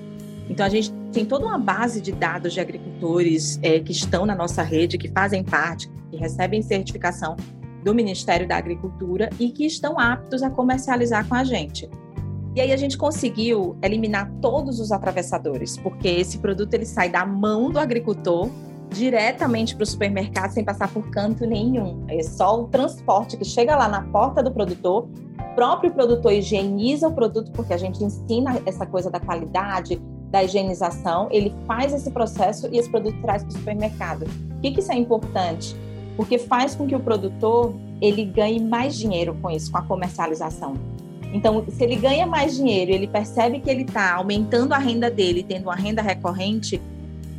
Então 0.49 0.65
a 0.65 0.69
gente 0.69 0.93
tem 1.13 1.25
toda 1.25 1.45
uma 1.47 1.59
base 1.59 2.01
de 2.01 2.13
dados 2.13 2.53
de 2.53 2.61
agricultores 2.61 3.59
é, 3.63 3.81
que 3.81 3.93
estão 3.93 4.25
na 4.25 4.35
nossa 4.35 4.63
rede, 4.63 4.97
que 4.97 5.09
fazem 5.09 5.45
parte, 5.45 5.91
que 6.11 6.17
recebem 6.17 6.63
certificação 6.63 7.37
do 7.85 7.95
Ministério 7.95 8.47
da 8.47 8.57
Agricultura 8.57 9.31
e 9.39 9.51
que 9.51 9.65
estão 9.65 9.99
aptos 9.99 10.43
a 10.43 10.51
comercializar 10.51 11.27
com 11.29 11.35
a 11.35 11.45
gente. 11.45 11.89
E 12.55 12.61
aí 12.61 12.73
a 12.73 12.77
gente 12.77 12.97
conseguiu 12.97 13.77
eliminar 13.83 14.31
todos 14.41 14.81
os 14.81 14.91
atravessadores, 14.91 15.77
porque 15.77 16.09
esse 16.09 16.39
produto 16.39 16.75
ele 16.75 16.87
sai 16.87 17.09
da 17.09 17.25
mão 17.25 17.71
do 17.71 17.79
agricultor 17.79 18.51
diretamente 18.91 19.77
para 19.77 19.85
o 19.85 19.87
supermercado 19.87 20.51
sem 20.51 20.65
passar 20.65 20.89
por 20.93 21.09
canto 21.11 21.47
nenhum. 21.47 22.05
É 22.09 22.23
só 22.23 22.63
o 22.63 22.69
transporte 22.69 23.37
que 23.37 23.45
chega 23.45 23.77
lá 23.77 23.87
na 23.87 24.03
porta 24.03 24.43
do 24.43 24.51
produtor. 24.51 25.09
O 25.53 25.55
próprio 25.55 25.93
produtor 25.93 26.33
higieniza 26.33 27.07
o 27.07 27.13
produto 27.13 27.53
porque 27.53 27.75
a 27.75 27.77
gente 27.77 28.03
ensina 28.03 28.61
essa 28.65 28.87
coisa 28.87 29.11
da 29.11 29.21
qualidade, 29.21 30.01
da 30.31 30.43
higienização. 30.43 31.29
Ele 31.31 31.53
faz 31.67 31.93
esse 31.93 32.11
processo 32.11 32.69
e 32.73 32.79
esse 32.79 32.89
produto 32.89 33.21
traz 33.23 33.43
para 33.43 33.51
o 33.51 33.53
supermercado. 33.53 34.25
Por 34.25 34.61
que, 34.63 34.71
que 34.73 34.81
isso 34.81 34.93
é 34.93 34.97
importante? 34.97 35.75
Porque 36.17 36.39
faz 36.39 36.75
com 36.75 36.87
que 36.87 36.95
o 36.95 37.01
produtor 37.01 37.75
ele 38.01 38.25
ganhe 38.25 38.61
mais 38.61 38.97
dinheiro 38.97 39.37
com 39.41 39.51
isso, 39.51 39.71
com 39.71 39.79
a 39.79 39.83
comercialização. 39.83 40.75
Então, 41.33 41.65
se 41.69 41.85
ele 41.85 41.97
ganha 41.97 42.27
mais 42.27 42.57
dinheiro, 42.57 42.91
ele 42.91 43.07
percebe 43.07 43.61
que 43.61 43.69
ele 43.69 43.83
está 43.83 44.15
aumentando 44.15 44.73
a 44.73 44.79
renda 44.79 45.11
dele, 45.11 45.43
tendo 45.43 45.65
uma 45.65 45.75
renda 45.75 46.01
recorrente, 46.01 46.81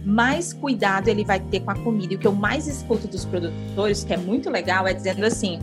mais 0.06 0.54
cuidado 0.54 1.08
ele 1.08 1.24
vai 1.24 1.40
ter 1.40 1.62
com 1.62 1.72
a 1.72 1.76
comida. 1.76 2.14
E 2.14 2.16
o 2.16 2.20
que 2.20 2.28
eu 2.28 2.32
mais 2.32 2.68
escuto 2.68 3.08
dos 3.08 3.26
produtores, 3.26 4.04
que 4.04 4.14
é 4.14 4.18
muito 4.18 4.50
legal, 4.50 4.88
é 4.88 4.94
dizendo 4.94 5.26
assim: 5.26 5.60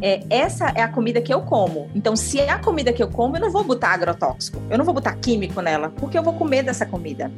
é, 0.00 0.22
essa 0.28 0.72
é 0.74 0.82
a 0.82 0.88
comida 0.88 1.20
que 1.20 1.32
eu 1.32 1.40
como. 1.40 1.88
Então, 1.94 2.14
se 2.16 2.38
é 2.38 2.50
a 2.50 2.58
comida 2.58 2.92
que 2.92 3.02
eu 3.02 3.08
como, 3.08 3.36
eu 3.36 3.40
não 3.40 3.50
vou 3.50 3.64
botar 3.64 3.90
agrotóxico, 3.90 4.60
eu 4.68 4.76
não 4.76 4.84
vou 4.84 4.94
botar 4.94 5.14
químico 5.14 5.60
nela, 5.60 5.90
porque 5.96 6.18
eu 6.18 6.22
vou 6.22 6.34
comer 6.34 6.62
dessa 6.62 6.84
comida. 6.84 7.30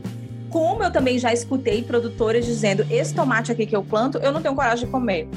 Como 0.51 0.83
eu 0.83 0.91
também 0.91 1.19
já 1.19 1.33
escutei 1.33 1.83
produtores 1.83 2.47
dizendo: 2.47 2.87
esse 2.91 3.15
tomate 3.15 3.53
aqui 3.53 3.67
que 3.67 3.77
eu 3.77 3.83
planto, 3.83 4.19
eu 4.19 4.33
não 4.33 4.41
tenho 4.41 4.55
coragem 4.55 4.87
de 4.87 4.91
comer, 4.91 5.29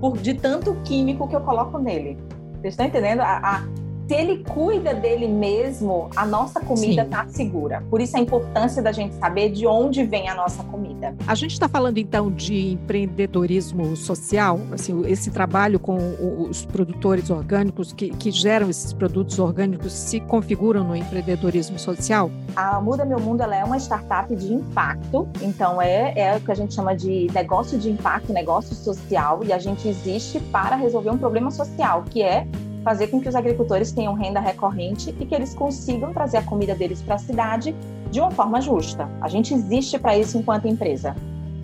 por 0.00 0.18
de 0.18 0.34
tanto 0.34 0.74
químico 0.84 1.28
que 1.28 1.36
eu 1.36 1.40
coloco 1.40 1.78
nele. 1.78 2.18
Vocês 2.60 2.74
estão 2.74 2.86
entendendo? 2.86 3.20
A, 3.20 3.38
a, 3.38 3.62
se 4.08 4.14
ele 4.14 4.42
cuida 4.42 4.94
dele 4.94 5.28
mesmo, 5.28 6.08
a 6.16 6.24
nossa 6.24 6.60
comida 6.60 7.02
está 7.02 7.26
segura. 7.28 7.84
Por 7.90 8.00
isso 8.00 8.16
a 8.16 8.20
importância 8.20 8.82
da 8.82 8.90
gente 8.90 9.14
saber 9.16 9.50
de 9.50 9.66
onde 9.66 10.02
vem 10.02 10.30
a 10.30 10.34
nossa 10.34 10.64
comida. 10.64 11.14
A 11.26 11.34
gente 11.34 11.52
está 11.52 11.68
falando 11.68 11.98
então 11.98 12.30
de 12.30 12.72
empreendedorismo 12.72 13.94
social, 13.96 14.58
assim, 14.72 15.02
esse 15.06 15.30
trabalho 15.30 15.78
com 15.78 15.98
os 16.48 16.64
produtores 16.64 17.28
orgânicos 17.28 17.92
que, 17.92 18.08
que 18.08 18.30
geram 18.30 18.70
esses 18.70 18.94
produtos 18.94 19.38
orgânicos 19.38 19.92
se 19.92 20.20
configuram 20.20 20.84
no 20.84 20.96
empreendedorismo 20.96 21.78
social? 21.78 22.30
A 22.56 22.80
Muda 22.80 23.04
Meu 23.04 23.20
Mundo 23.20 23.42
é 23.42 23.62
uma 23.62 23.76
startup 23.76 24.34
de 24.34 24.54
impacto, 24.54 25.28
então 25.42 25.82
é, 25.82 26.14
é 26.16 26.36
o 26.36 26.40
que 26.40 26.50
a 26.50 26.54
gente 26.54 26.72
chama 26.72 26.96
de 26.96 27.26
negócio 27.34 27.78
de 27.78 27.90
impacto, 27.90 28.32
negócio 28.32 28.74
social, 28.74 29.40
e 29.44 29.52
a 29.52 29.58
gente 29.58 29.86
existe 29.86 30.40
para 30.50 30.76
resolver 30.76 31.10
um 31.10 31.18
problema 31.18 31.50
social, 31.50 32.04
que 32.10 32.22
é 32.22 32.46
fazer 32.82 33.08
com 33.08 33.20
que 33.20 33.28
os 33.28 33.34
agricultores 33.34 33.92
tenham 33.92 34.14
renda 34.14 34.40
recorrente 34.40 35.14
e 35.18 35.26
que 35.26 35.34
eles 35.34 35.54
consigam 35.54 36.12
trazer 36.12 36.38
a 36.38 36.42
comida 36.42 36.74
deles 36.74 37.02
para 37.02 37.16
a 37.16 37.18
cidade 37.18 37.74
de 38.10 38.20
uma 38.20 38.30
forma 38.30 38.60
justa. 38.60 39.08
A 39.20 39.28
gente 39.28 39.52
existe 39.54 39.98
para 39.98 40.16
isso 40.16 40.38
enquanto 40.38 40.66
empresa. 40.66 41.14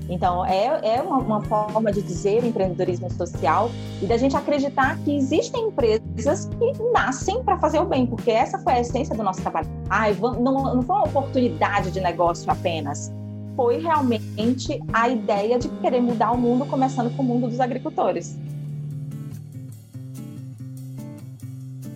Então, 0.09 0.45
é, 0.45 0.81
é 0.83 1.03
uma, 1.03 1.19
uma, 1.19 1.41
forma 1.43 1.91
de 1.91 2.03
dizer 2.03 2.45
empreendedorismo 2.45 3.11
social 3.11 3.71
e 4.03 4.07
da 4.07 4.19
gente 4.19 4.37
acreditar 4.37 4.99
que 4.99 5.17
existem 5.17 5.69
empresas 5.69 6.45
que 6.45 6.83
nascem 6.93 7.43
para 7.43 7.57
fazer 7.59 7.79
o 7.79 7.87
bem, 7.87 8.07
porque 8.07 8.31
essa 8.31 8.59
foi 8.59 8.75
a 8.75 8.81
essência 8.81 9.15
do 9.15 9.23
nosso 9.23 9.41
trabalho. 9.41 9.67
Ai, 9.89 10.15
não, 10.21 10.75
não 10.75 10.83
foi 10.83 10.97
uma 10.97 11.07
oportunidade 11.07 11.91
de 11.91 12.01
negócio 12.01 12.51
apenas, 12.51 13.11
foi 13.57 13.79
realmente 13.79 14.81
a 14.93 15.09
ideia 15.09 15.59
de 15.59 15.69
querer 15.69 16.01
mudar 16.01 16.33
o 16.33 16.39
mundo, 16.39 16.67
começando 16.67 17.15
com 17.17 17.23
o 17.23 17.25
mundo 17.25 17.49
dos 17.49 17.61
agricultores. 17.61 18.37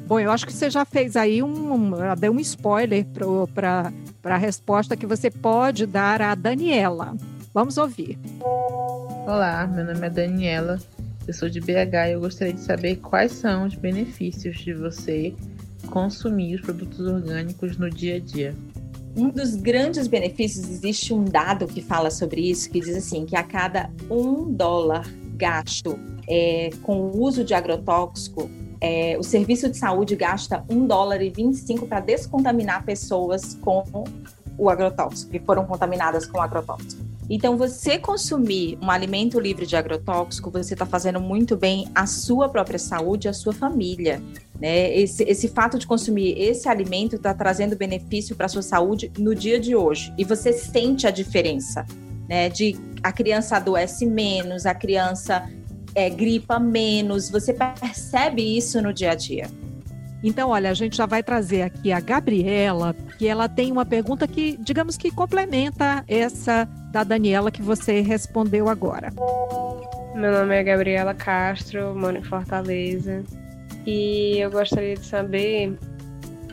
Bom, 0.08 0.18
eu 0.18 0.30
acho 0.30 0.46
que 0.46 0.54
você 0.54 0.70
já 0.70 0.86
fez 0.86 1.16
aí 1.16 1.42
um, 1.42 1.90
deu 2.18 2.32
um 2.32 2.40
spoiler 2.40 3.04
para 3.54 3.92
a 4.24 4.38
resposta 4.38 4.96
que 4.96 5.04
você 5.04 5.30
pode 5.30 5.84
dar 5.84 6.22
à 6.22 6.34
Daniela. 6.34 7.14
Vamos 7.52 7.76
ouvir. 7.76 8.18
Olá, 9.26 9.66
meu 9.66 9.84
nome 9.84 10.06
é 10.06 10.08
Daniela, 10.08 10.78
eu 11.26 11.34
sou 11.34 11.50
de 11.50 11.60
BH 11.60 12.08
e 12.08 12.12
eu 12.12 12.20
gostaria 12.20 12.54
de 12.54 12.60
saber 12.60 12.96
quais 12.96 13.32
são 13.32 13.66
os 13.66 13.74
benefícios 13.74 14.56
de 14.56 14.72
você 14.72 15.34
consumir 15.90 16.54
os 16.54 16.62
produtos 16.62 17.00
orgânicos 17.00 17.76
no 17.76 17.90
dia 17.90 18.16
a 18.16 18.18
dia. 18.18 18.56
Um 19.14 19.28
dos 19.28 19.56
grandes 19.56 20.06
benefícios, 20.06 20.70
existe 20.70 21.12
um 21.12 21.22
dado 21.22 21.66
que 21.66 21.82
fala 21.82 22.10
sobre 22.10 22.40
isso, 22.40 22.70
que 22.70 22.80
diz 22.80 22.96
assim, 22.96 23.26
que 23.26 23.36
a 23.36 23.42
cada 23.42 23.90
um 24.10 24.50
dólar 24.50 25.06
gasto 25.36 25.98
é, 26.26 26.70
com 26.82 26.98
o 26.98 27.20
uso 27.20 27.44
de 27.44 27.52
agrotóxico, 27.52 28.50
é, 28.80 29.16
o 29.18 29.22
serviço 29.22 29.68
de 29.68 29.76
saúde 29.76 30.14
gasta 30.14 30.64
1 30.68 30.86
dólar 30.86 31.22
e 31.22 31.30
25 31.30 31.86
para 31.86 32.00
descontaminar 32.00 32.84
pessoas 32.84 33.54
com 33.54 33.84
o 34.56 34.68
agrotóxico, 34.68 35.30
que 35.30 35.38
foram 35.38 35.64
contaminadas 35.64 36.26
com 36.26 36.38
o 36.38 36.40
agrotóxico. 36.40 37.08
Então, 37.30 37.56
você 37.56 37.98
consumir 37.98 38.78
um 38.82 38.90
alimento 38.90 39.38
livre 39.38 39.66
de 39.66 39.76
agrotóxico, 39.76 40.50
você 40.50 40.72
está 40.72 40.86
fazendo 40.86 41.20
muito 41.20 41.56
bem 41.56 41.86
à 41.94 42.06
sua 42.06 42.48
própria 42.48 42.78
saúde, 42.78 43.28
à 43.28 43.32
sua 43.34 43.52
família. 43.52 44.20
Né? 44.58 44.96
Esse, 44.96 45.22
esse 45.24 45.48
fato 45.48 45.78
de 45.78 45.86
consumir 45.86 46.38
esse 46.38 46.68
alimento 46.68 47.16
está 47.16 47.34
trazendo 47.34 47.76
benefício 47.76 48.34
para 48.34 48.46
a 48.46 48.48
sua 48.48 48.62
saúde 48.62 49.12
no 49.18 49.34
dia 49.34 49.60
de 49.60 49.76
hoje. 49.76 50.12
E 50.16 50.24
você 50.24 50.52
sente 50.52 51.06
a 51.06 51.10
diferença. 51.10 51.86
Né, 52.28 52.50
de 52.50 52.76
a 53.02 53.10
criança 53.10 53.56
adoece 53.56 54.04
menos, 54.04 54.66
a 54.66 54.74
criança 54.74 55.48
é, 55.98 56.08
gripa 56.08 56.60
menos, 56.60 57.28
você 57.28 57.52
percebe 57.52 58.56
isso 58.56 58.80
no 58.80 58.92
dia 58.92 59.10
a 59.10 59.14
dia. 59.16 59.50
Então, 60.22 60.50
olha, 60.50 60.70
a 60.70 60.74
gente 60.74 60.96
já 60.96 61.06
vai 61.06 61.22
trazer 61.22 61.62
aqui 61.62 61.92
a 61.92 62.00
Gabriela, 62.00 62.94
que 63.18 63.26
ela 63.26 63.48
tem 63.48 63.70
uma 63.70 63.84
pergunta 63.84 64.26
que, 64.26 64.56
digamos 64.60 64.96
que 64.96 65.10
complementa 65.10 66.04
essa 66.06 66.64
da 66.92 67.02
Daniela 67.04 67.50
que 67.50 67.62
você 67.62 68.00
respondeu 68.00 68.68
agora. 68.68 69.12
Meu 70.14 70.32
nome 70.32 70.56
é 70.56 70.62
Gabriela 70.62 71.14
Castro, 71.14 71.94
moro 71.94 72.16
em 72.16 72.22
Fortaleza, 72.22 73.24
e 73.86 74.38
eu 74.38 74.50
gostaria 74.50 74.96
de 74.96 75.04
saber 75.04 75.76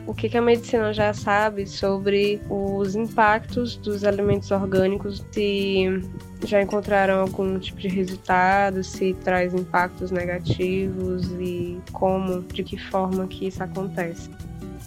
o 0.06 0.14
que, 0.14 0.28
que 0.28 0.38
a 0.38 0.42
medicina 0.42 0.92
já 0.92 1.12
sabe 1.12 1.66
sobre 1.66 2.40
os 2.48 2.94
impactos 2.94 3.76
dos 3.76 4.04
alimentos 4.04 4.50
orgânicos, 4.50 5.24
se 5.32 6.00
já 6.44 6.62
encontraram 6.62 7.20
algum 7.20 7.58
tipo 7.58 7.80
de 7.80 7.88
resultado, 7.88 8.84
se 8.84 9.14
traz 9.24 9.52
impactos 9.52 10.10
negativos 10.10 11.26
e 11.40 11.80
como, 11.92 12.42
de 12.42 12.62
que 12.62 12.78
forma 12.78 13.26
que 13.26 13.48
isso 13.48 13.62
acontece. 13.62 14.30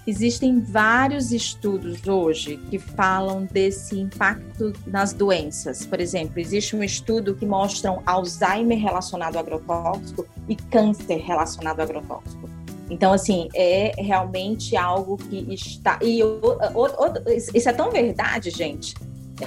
Existem 0.07 0.59
vários 0.61 1.31
estudos 1.31 2.07
hoje 2.07 2.57
que 2.69 2.79
falam 2.79 3.45
desse 3.45 3.99
impacto 3.99 4.73
nas 4.87 5.13
doenças. 5.13 5.85
Por 5.85 5.99
exemplo, 5.99 6.39
existe 6.39 6.75
um 6.75 6.83
estudo 6.83 7.35
que 7.35 7.45
mostra 7.45 7.95
Alzheimer 8.05 8.79
relacionado 8.79 9.35
ao 9.35 9.41
agrotóxico 9.41 10.25
e 10.47 10.55
câncer 10.55 11.17
relacionado 11.17 11.81
ao 11.81 11.85
agrotóxico. 11.85 12.58
Então, 12.89 13.13
assim, 13.13 13.47
é 13.53 13.91
realmente 13.97 14.75
algo 14.75 15.17
que 15.17 15.53
está. 15.53 15.99
E 16.01 16.23
o, 16.23 16.39
o, 16.43 17.29
isso 17.53 17.69
é 17.69 17.73
tão 17.73 17.91
verdade, 17.91 18.49
gente. 18.49 18.95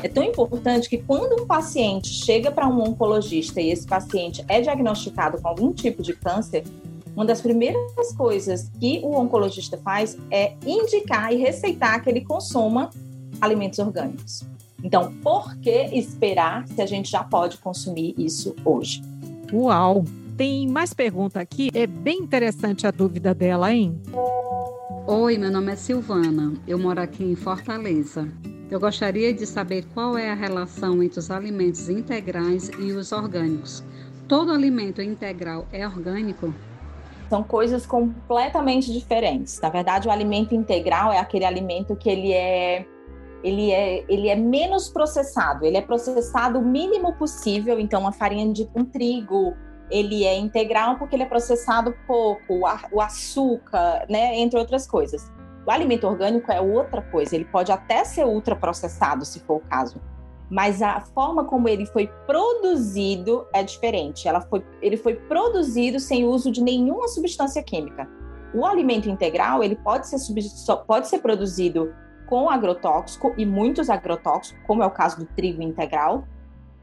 É 0.02 0.08
tão 0.08 0.22
importante 0.22 0.88
que 0.88 0.98
quando 0.98 1.42
um 1.42 1.46
paciente 1.46 2.08
chega 2.08 2.50
para 2.50 2.66
um 2.66 2.80
oncologista 2.80 3.60
e 3.60 3.70
esse 3.70 3.86
paciente 3.86 4.44
é 4.48 4.60
diagnosticado 4.60 5.40
com 5.40 5.48
algum 5.48 5.72
tipo 5.72 6.02
de 6.02 6.14
câncer, 6.14 6.64
uma 7.14 7.26
das 7.26 7.42
primeiras 7.42 8.12
coisas 8.16 8.70
que 8.80 9.00
o 9.02 9.14
oncologista 9.18 9.76
faz 9.76 10.16
é 10.30 10.54
indicar 10.64 11.32
e 11.32 11.36
receitar 11.36 12.02
que 12.02 12.08
ele 12.08 12.22
consuma 12.22 12.88
alimentos 13.40 13.78
orgânicos. 13.78 14.44
Então, 14.82 15.12
por 15.22 15.56
que 15.58 15.90
esperar 15.92 16.66
se 16.66 16.80
a 16.80 16.86
gente 16.86 17.10
já 17.10 17.22
pode 17.22 17.58
consumir 17.58 18.14
isso 18.16 18.54
hoje? 18.64 19.02
Uau! 19.52 20.04
Tem 20.42 20.66
mais 20.66 20.92
pergunta 20.92 21.38
aqui. 21.38 21.70
É 21.72 21.86
bem 21.86 22.18
interessante 22.18 22.84
a 22.84 22.90
dúvida 22.90 23.32
dela, 23.32 23.72
hein? 23.72 24.02
Oi, 25.06 25.38
meu 25.38 25.52
nome 25.52 25.70
é 25.70 25.76
Silvana. 25.76 26.54
Eu 26.66 26.80
moro 26.80 27.00
aqui 27.00 27.22
em 27.22 27.36
Fortaleza. 27.36 28.28
Eu 28.68 28.80
gostaria 28.80 29.32
de 29.32 29.46
saber 29.46 29.84
qual 29.94 30.18
é 30.18 30.32
a 30.32 30.34
relação 30.34 31.00
entre 31.00 31.20
os 31.20 31.30
alimentos 31.30 31.88
integrais 31.88 32.72
e 32.76 32.90
os 32.90 33.12
orgânicos. 33.12 33.84
Todo 34.26 34.50
alimento 34.50 35.00
integral 35.00 35.64
é 35.72 35.86
orgânico? 35.86 36.52
São 37.30 37.44
coisas 37.44 37.86
completamente 37.86 38.92
diferentes. 38.92 39.60
Na 39.60 39.68
verdade, 39.68 40.08
o 40.08 40.10
alimento 40.10 40.56
integral 40.56 41.12
é 41.12 41.20
aquele 41.20 41.44
alimento 41.44 41.94
que 41.94 42.10
ele 42.10 42.32
é 42.32 42.84
ele 43.44 43.70
é, 43.70 44.04
ele 44.08 44.28
é 44.28 44.34
menos 44.34 44.88
processado, 44.88 45.64
ele 45.64 45.76
é 45.76 45.80
processado 45.80 46.58
o 46.58 46.64
mínimo 46.64 47.12
possível, 47.12 47.78
então 47.78 48.08
a 48.08 48.12
farinha 48.12 48.52
de 48.52 48.68
um 48.74 48.84
trigo, 48.84 49.54
ele 49.92 50.24
é 50.24 50.36
integral 50.36 50.96
porque 50.96 51.14
ele 51.14 51.22
é 51.22 51.26
processado 51.26 51.94
pouco, 52.06 52.60
o 52.90 53.00
açúcar, 53.00 54.06
né, 54.08 54.38
entre 54.38 54.58
outras 54.58 54.86
coisas. 54.86 55.30
O 55.66 55.70
alimento 55.70 56.06
orgânico 56.06 56.50
é 56.50 56.60
outra 56.60 57.02
coisa, 57.02 57.36
ele 57.36 57.44
pode 57.44 57.70
até 57.70 58.02
ser 58.04 58.24
ultraprocessado, 58.24 59.24
se 59.24 59.38
for 59.40 59.58
o 59.58 59.60
caso, 59.60 60.00
mas 60.50 60.82
a 60.82 61.00
forma 61.00 61.44
como 61.44 61.68
ele 61.68 61.86
foi 61.86 62.10
produzido 62.26 63.46
é 63.54 63.62
diferente. 63.62 64.26
Ela 64.26 64.40
foi, 64.40 64.64
ele 64.80 64.96
foi 64.96 65.14
produzido 65.14 66.00
sem 66.00 66.24
uso 66.24 66.50
de 66.50 66.62
nenhuma 66.62 67.06
substância 67.08 67.62
química. 67.62 68.08
O 68.52 68.66
alimento 68.66 69.08
integral 69.08 69.62
ele 69.62 69.76
pode 69.76 70.08
ser, 70.08 70.18
pode 70.86 71.08
ser 71.08 71.20
produzido 71.20 71.94
com 72.26 72.50
agrotóxico 72.50 73.32
e 73.36 73.46
muitos 73.46 73.88
agrotóxicos, 73.88 74.62
como 74.66 74.82
é 74.82 74.86
o 74.86 74.90
caso 74.90 75.18
do 75.18 75.26
trigo 75.26 75.62
integral, 75.62 76.24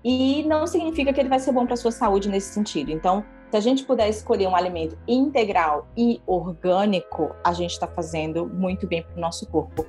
e 0.03 0.43
não 0.43 0.65
significa 0.65 1.11
que 1.11 1.19
ele 1.19 1.29
vai 1.29 1.39
ser 1.39 1.51
bom 1.51 1.65
para 1.65 1.73
a 1.73 1.77
sua 1.77 1.91
saúde 1.91 2.29
nesse 2.29 2.53
sentido. 2.53 2.91
Então, 2.91 3.23
se 3.51 3.57
a 3.57 3.59
gente 3.59 3.83
puder 3.83 4.07
escolher 4.09 4.47
um 4.47 4.55
alimento 4.55 4.97
integral 5.07 5.87
e 5.97 6.21
orgânico, 6.25 7.35
a 7.43 7.51
gente 7.51 7.71
está 7.71 7.87
fazendo 7.87 8.45
muito 8.45 8.85
bem 8.87 9.03
para 9.03 9.17
o 9.17 9.19
nosso 9.19 9.47
corpo. 9.47 9.85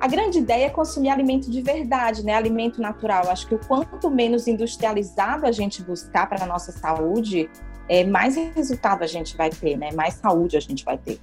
A 0.00 0.08
grande 0.08 0.38
ideia 0.38 0.66
é 0.66 0.70
consumir 0.70 1.10
alimento 1.10 1.50
de 1.50 1.62
verdade, 1.62 2.24
né? 2.24 2.34
Alimento 2.34 2.80
natural. 2.80 3.28
Acho 3.28 3.46
que 3.46 3.54
o 3.54 3.58
quanto 3.58 4.10
menos 4.10 4.48
industrializado 4.48 5.46
a 5.46 5.52
gente 5.52 5.82
buscar 5.82 6.28
para 6.28 6.42
a 6.42 6.46
nossa 6.46 6.72
saúde, 6.72 7.48
é, 7.88 8.02
mais 8.04 8.36
resultado 8.36 9.04
a 9.04 9.06
gente 9.06 9.36
vai 9.36 9.50
ter, 9.50 9.76
né? 9.76 9.90
Mais 9.92 10.14
saúde 10.14 10.56
a 10.56 10.60
gente 10.60 10.84
vai 10.84 10.98
ter. 10.98 11.20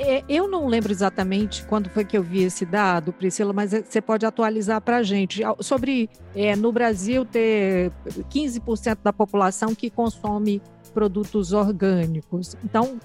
É, 0.00 0.22
eu 0.28 0.46
não 0.46 0.68
lembro 0.68 0.92
exatamente 0.92 1.64
quando 1.66 1.90
foi 1.90 2.04
que 2.04 2.16
eu 2.16 2.22
vi 2.22 2.44
esse 2.44 2.64
dado, 2.64 3.12
Priscila, 3.12 3.52
mas 3.52 3.74
é, 3.74 3.82
você 3.82 4.00
pode 4.00 4.24
atualizar 4.24 4.80
para 4.80 4.98
a 4.98 5.02
gente 5.02 5.42
sobre 5.58 6.08
é, 6.36 6.54
no 6.54 6.70
Brasil 6.70 7.24
ter 7.24 7.90
15% 8.30 8.98
da 9.02 9.12
população 9.12 9.74
que 9.74 9.90
consome 9.90 10.62
produtos 10.94 11.52
orgânicos. 11.52 12.54
Então, 12.64 13.00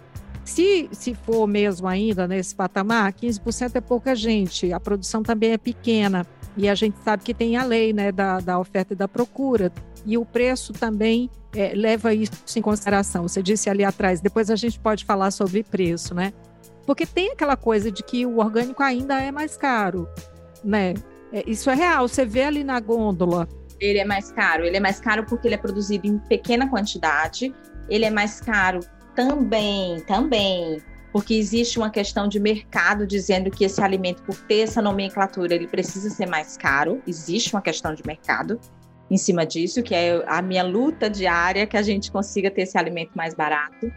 se, 0.46 0.88
se 0.92 1.16
for 1.16 1.48
mesmo 1.48 1.88
ainda 1.88 2.28
nesse 2.28 2.54
patamar, 2.54 3.12
15% 3.12 3.72
é 3.74 3.82
pouca 3.82 4.16
gente, 4.16 4.72
a 4.72 4.80
produção 4.80 5.24
também 5.24 5.52
é 5.52 5.58
pequena. 5.58 6.28
E 6.56 6.70
a 6.70 6.76
gente 6.76 6.96
sabe 7.04 7.24
que 7.24 7.34
tem 7.34 7.58
a 7.58 7.64
lei 7.64 7.92
né, 7.92 8.12
da, 8.12 8.40
da 8.40 8.60
oferta 8.60 8.94
e 8.94 8.96
da 8.96 9.08
procura. 9.08 9.72
E 10.06 10.16
o 10.16 10.24
preço 10.24 10.72
também 10.72 11.28
é, 11.56 11.74
leva 11.74 12.14
isso 12.14 12.32
em 12.56 12.62
consideração. 12.62 13.24
Você 13.24 13.42
disse 13.42 13.68
ali 13.68 13.84
atrás, 13.84 14.22
depois 14.22 14.52
a 14.52 14.56
gente 14.56 14.80
pode 14.80 15.04
falar 15.04 15.32
sobre 15.32 15.64
preço, 15.64 16.14
né? 16.14 16.32
Porque 16.86 17.06
tem 17.06 17.32
aquela 17.32 17.56
coisa 17.56 17.92
de 17.92 18.04
que 18.04 18.25
o 18.25 18.38
orgânico 18.38 18.84
ainda 18.84 19.22
é 19.22 19.32
mais 19.32 19.56
caro, 19.56 20.08
né? 20.63 20.94
É, 21.32 21.44
isso 21.48 21.70
é 21.70 21.75
real. 21.75 22.08
Você 22.08 22.25
vê 22.25 22.44
ali 22.44 22.63
na 22.63 22.80
gôndola. 22.80 23.48
Ele 23.80 24.00
é 24.00 24.06
mais 24.06 24.32
caro. 24.32 24.66
Ele 24.66 24.78
é 24.78 24.80
mais 24.80 25.00
caro 25.00 25.25
porque 25.25 25.48
ele 25.48 25.56
é 25.56 25.58
produzido 25.58 26.06
em 26.08 26.18
pequena 26.18 26.70
quantidade. 26.70 27.54
Ele 27.90 28.06
é 28.06 28.10
mais 28.10 28.40
caro 28.40 28.82
também, 29.16 30.02
também, 30.02 30.82
porque 31.12 31.36
existe 31.36 31.78
uma 31.78 31.90
questão 31.90 32.28
de 32.28 32.40
mercado 32.40 33.06
dizendo 33.06 33.52
que 33.52 33.63
esse 33.63 33.82
alimento, 33.82 34.24
por 34.24 34.36
ter 34.48 34.62
essa 34.62 34.82
nomenclatura, 34.82 35.54
ele 35.54 35.68
precisa 35.68 36.10
ser 36.10 36.28
mais 36.28 36.58
caro. 36.58 37.02
Existe 37.06 37.54
uma 37.54 37.62
questão 37.62 37.94
de 37.94 38.04
mercado 38.06 38.60
em 39.12 39.18
cima 39.18 39.46
disso, 39.46 39.84
que 39.84 39.94
é 39.94 40.24
a 40.28 40.42
minha 40.42 40.63
luta 40.63 41.10
diária 41.10 41.68
que 41.68 41.78
a 41.78 41.84
gente 41.84 42.12
consiga 42.12 42.50
ter 42.50 42.63
esse 42.63 42.78
alimento 42.78 43.12
mais 43.16 43.36
barato. 43.36 43.92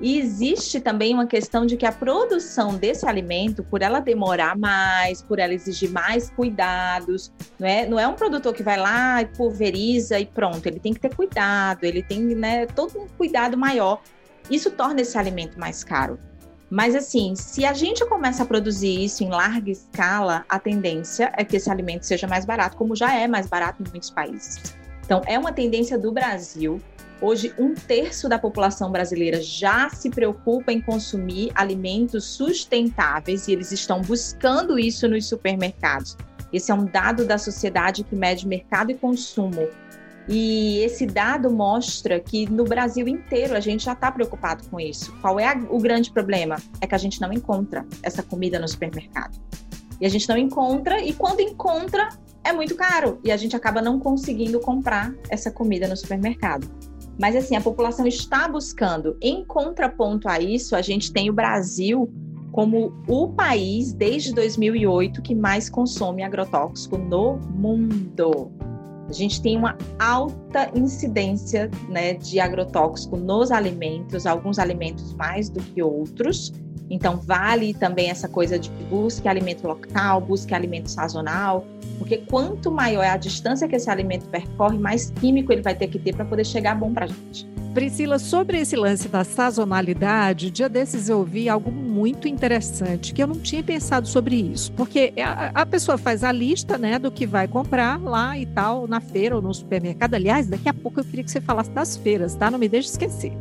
E 0.00 0.18
existe 0.18 0.78
também 0.78 1.14
uma 1.14 1.26
questão 1.26 1.64
de 1.64 1.76
que 1.76 1.86
a 1.86 1.92
produção 1.92 2.76
desse 2.76 3.06
alimento, 3.08 3.62
por 3.62 3.80
ela 3.80 4.00
demorar 4.00 4.56
mais, 4.56 5.22
por 5.22 5.38
ela 5.38 5.54
exigir 5.54 5.90
mais 5.90 6.28
cuidados, 6.28 7.32
não 7.58 7.66
é, 7.66 7.86
não 7.86 7.98
é 7.98 8.06
um 8.06 8.14
produtor 8.14 8.52
que 8.52 8.62
vai 8.62 8.76
lá 8.76 9.22
e 9.22 9.26
pulveriza 9.26 10.18
e 10.20 10.26
pronto. 10.26 10.66
Ele 10.66 10.78
tem 10.78 10.92
que 10.92 11.00
ter 11.00 11.14
cuidado, 11.14 11.84
ele 11.84 12.02
tem 12.02 12.20
né, 12.20 12.66
todo 12.66 12.98
um 12.98 13.06
cuidado 13.08 13.56
maior. 13.56 14.02
Isso 14.50 14.70
torna 14.70 15.00
esse 15.00 15.16
alimento 15.16 15.58
mais 15.58 15.82
caro. 15.82 16.18
Mas 16.68 16.94
assim, 16.94 17.34
se 17.34 17.64
a 17.64 17.72
gente 17.72 18.04
começa 18.06 18.42
a 18.42 18.46
produzir 18.46 19.02
isso 19.02 19.22
em 19.22 19.30
larga 19.30 19.70
escala, 19.70 20.44
a 20.48 20.58
tendência 20.58 21.32
é 21.36 21.44
que 21.44 21.56
esse 21.56 21.70
alimento 21.70 22.04
seja 22.04 22.26
mais 22.26 22.44
barato, 22.44 22.76
como 22.76 22.94
já 22.94 23.14
é 23.14 23.26
mais 23.26 23.46
barato 23.46 23.82
em 23.82 23.88
muitos 23.88 24.10
países. 24.10 24.60
Então, 25.04 25.22
é 25.26 25.38
uma 25.38 25.52
tendência 25.52 25.96
do 25.96 26.10
Brasil 26.10 26.80
Hoje, 27.20 27.54
um 27.58 27.74
terço 27.74 28.28
da 28.28 28.38
população 28.38 28.92
brasileira 28.92 29.40
já 29.42 29.88
se 29.88 30.10
preocupa 30.10 30.70
em 30.70 30.82
consumir 30.82 31.50
alimentos 31.54 32.24
sustentáveis 32.24 33.48
e 33.48 33.52
eles 33.52 33.72
estão 33.72 34.02
buscando 34.02 34.78
isso 34.78 35.08
nos 35.08 35.26
supermercados. 35.26 36.14
Esse 36.52 36.70
é 36.70 36.74
um 36.74 36.84
dado 36.84 37.24
da 37.24 37.38
sociedade 37.38 38.04
que 38.04 38.14
mede 38.14 38.46
mercado 38.46 38.90
e 38.90 38.94
consumo. 38.94 39.66
E 40.28 40.78
esse 40.80 41.06
dado 41.06 41.50
mostra 41.50 42.20
que 42.20 42.50
no 42.50 42.64
Brasil 42.64 43.08
inteiro 43.08 43.54
a 43.54 43.60
gente 43.60 43.84
já 43.84 43.92
está 43.92 44.10
preocupado 44.12 44.64
com 44.68 44.78
isso. 44.78 45.14
Qual 45.22 45.40
é 45.40 45.46
a, 45.46 45.56
o 45.70 45.78
grande 45.78 46.10
problema? 46.10 46.56
É 46.80 46.86
que 46.86 46.94
a 46.94 46.98
gente 46.98 47.20
não 47.20 47.32
encontra 47.32 47.86
essa 48.02 48.22
comida 48.22 48.58
no 48.58 48.68
supermercado. 48.68 49.38
E 50.00 50.04
a 50.04 50.08
gente 50.08 50.28
não 50.28 50.36
encontra, 50.36 51.00
e 51.02 51.14
quando 51.14 51.40
encontra, 51.40 52.10
é 52.44 52.52
muito 52.52 52.74
caro. 52.74 53.18
E 53.24 53.32
a 53.32 53.36
gente 53.36 53.56
acaba 53.56 53.80
não 53.80 53.98
conseguindo 53.98 54.60
comprar 54.60 55.14
essa 55.30 55.50
comida 55.50 55.88
no 55.88 55.96
supermercado. 55.96 56.68
Mas 57.18 57.34
assim, 57.34 57.56
a 57.56 57.60
população 57.60 58.06
está 58.06 58.46
buscando. 58.48 59.16
Em 59.20 59.44
contraponto 59.44 60.28
a 60.28 60.38
isso, 60.38 60.76
a 60.76 60.82
gente 60.82 61.12
tem 61.12 61.30
o 61.30 61.32
Brasil 61.32 62.10
como 62.52 62.92
o 63.06 63.28
país 63.28 63.92
desde 63.92 64.32
2008 64.32 65.20
que 65.20 65.34
mais 65.34 65.68
consome 65.68 66.22
agrotóxico 66.22 66.96
no 66.96 67.36
mundo. 67.54 68.50
A 69.08 69.12
gente 69.12 69.40
tem 69.40 69.56
uma 69.56 69.76
alta 69.98 70.70
incidência 70.74 71.70
né, 71.88 72.14
de 72.14 72.40
agrotóxico 72.40 73.16
nos 73.16 73.50
alimentos, 73.50 74.26
alguns 74.26 74.58
alimentos 74.58 75.14
mais 75.14 75.48
do 75.48 75.60
que 75.60 75.82
outros. 75.82 76.52
Então, 76.90 77.16
vale 77.16 77.74
também 77.74 78.10
essa 78.10 78.28
coisa 78.28 78.58
de 78.58 78.70
busque 78.90 79.28
alimento 79.28 79.66
local, 79.66 80.20
busque 80.20 80.54
alimento 80.54 80.90
sazonal, 80.90 81.64
porque 81.98 82.18
quanto 82.18 82.70
maior 82.70 83.02
é 83.02 83.10
a 83.10 83.16
distância 83.16 83.66
que 83.68 83.76
esse 83.76 83.90
alimento 83.90 84.26
percorre, 84.28 84.78
mais 84.78 85.10
químico 85.10 85.52
ele 85.52 85.62
vai 85.62 85.74
ter 85.74 85.88
que 85.88 85.98
ter 85.98 86.14
para 86.14 86.24
poder 86.24 86.44
chegar 86.44 86.74
bom 86.74 86.92
para 86.92 87.04
a 87.04 87.08
gente. 87.08 87.48
Priscila, 87.76 88.18
sobre 88.18 88.58
esse 88.58 88.74
lance 88.74 89.06
da 89.06 89.22
sazonalidade, 89.22 90.50
dia 90.50 90.66
desses 90.66 91.10
eu 91.10 91.18
ouvi 91.18 91.46
algo 91.46 91.70
muito 91.70 92.26
interessante, 92.26 93.12
que 93.12 93.22
eu 93.22 93.26
não 93.26 93.38
tinha 93.38 93.62
pensado 93.62 94.08
sobre 94.08 94.34
isso. 94.34 94.72
Porque 94.72 95.12
a, 95.22 95.50
a, 95.60 95.66
pessoa 95.66 95.98
faz 95.98 96.24
a 96.24 96.32
lista 96.32 96.78
né, 96.78 96.98
do 96.98 97.10
que 97.10 97.26
vai 97.26 97.46
comprar 97.46 98.00
lá 98.00 98.38
e 98.38 98.46
tal, 98.46 98.88
na 98.88 98.98
feira 98.98 99.36
ou 99.36 99.42
no 99.42 99.52
supermercado. 99.52 100.14
Aliás, 100.14 100.46
daqui 100.46 100.70
a 100.70 100.72
pouco 100.72 101.00
eu 101.00 101.04
queria 101.04 101.22
que 101.22 101.30
você 101.30 101.38
falasse 101.38 101.70
das 101.70 101.98
feiras, 101.98 102.34
tá? 102.34 102.50
Não 102.50 102.58
me 102.58 102.66
deixe 102.66 102.88
esquecer. 102.88 103.34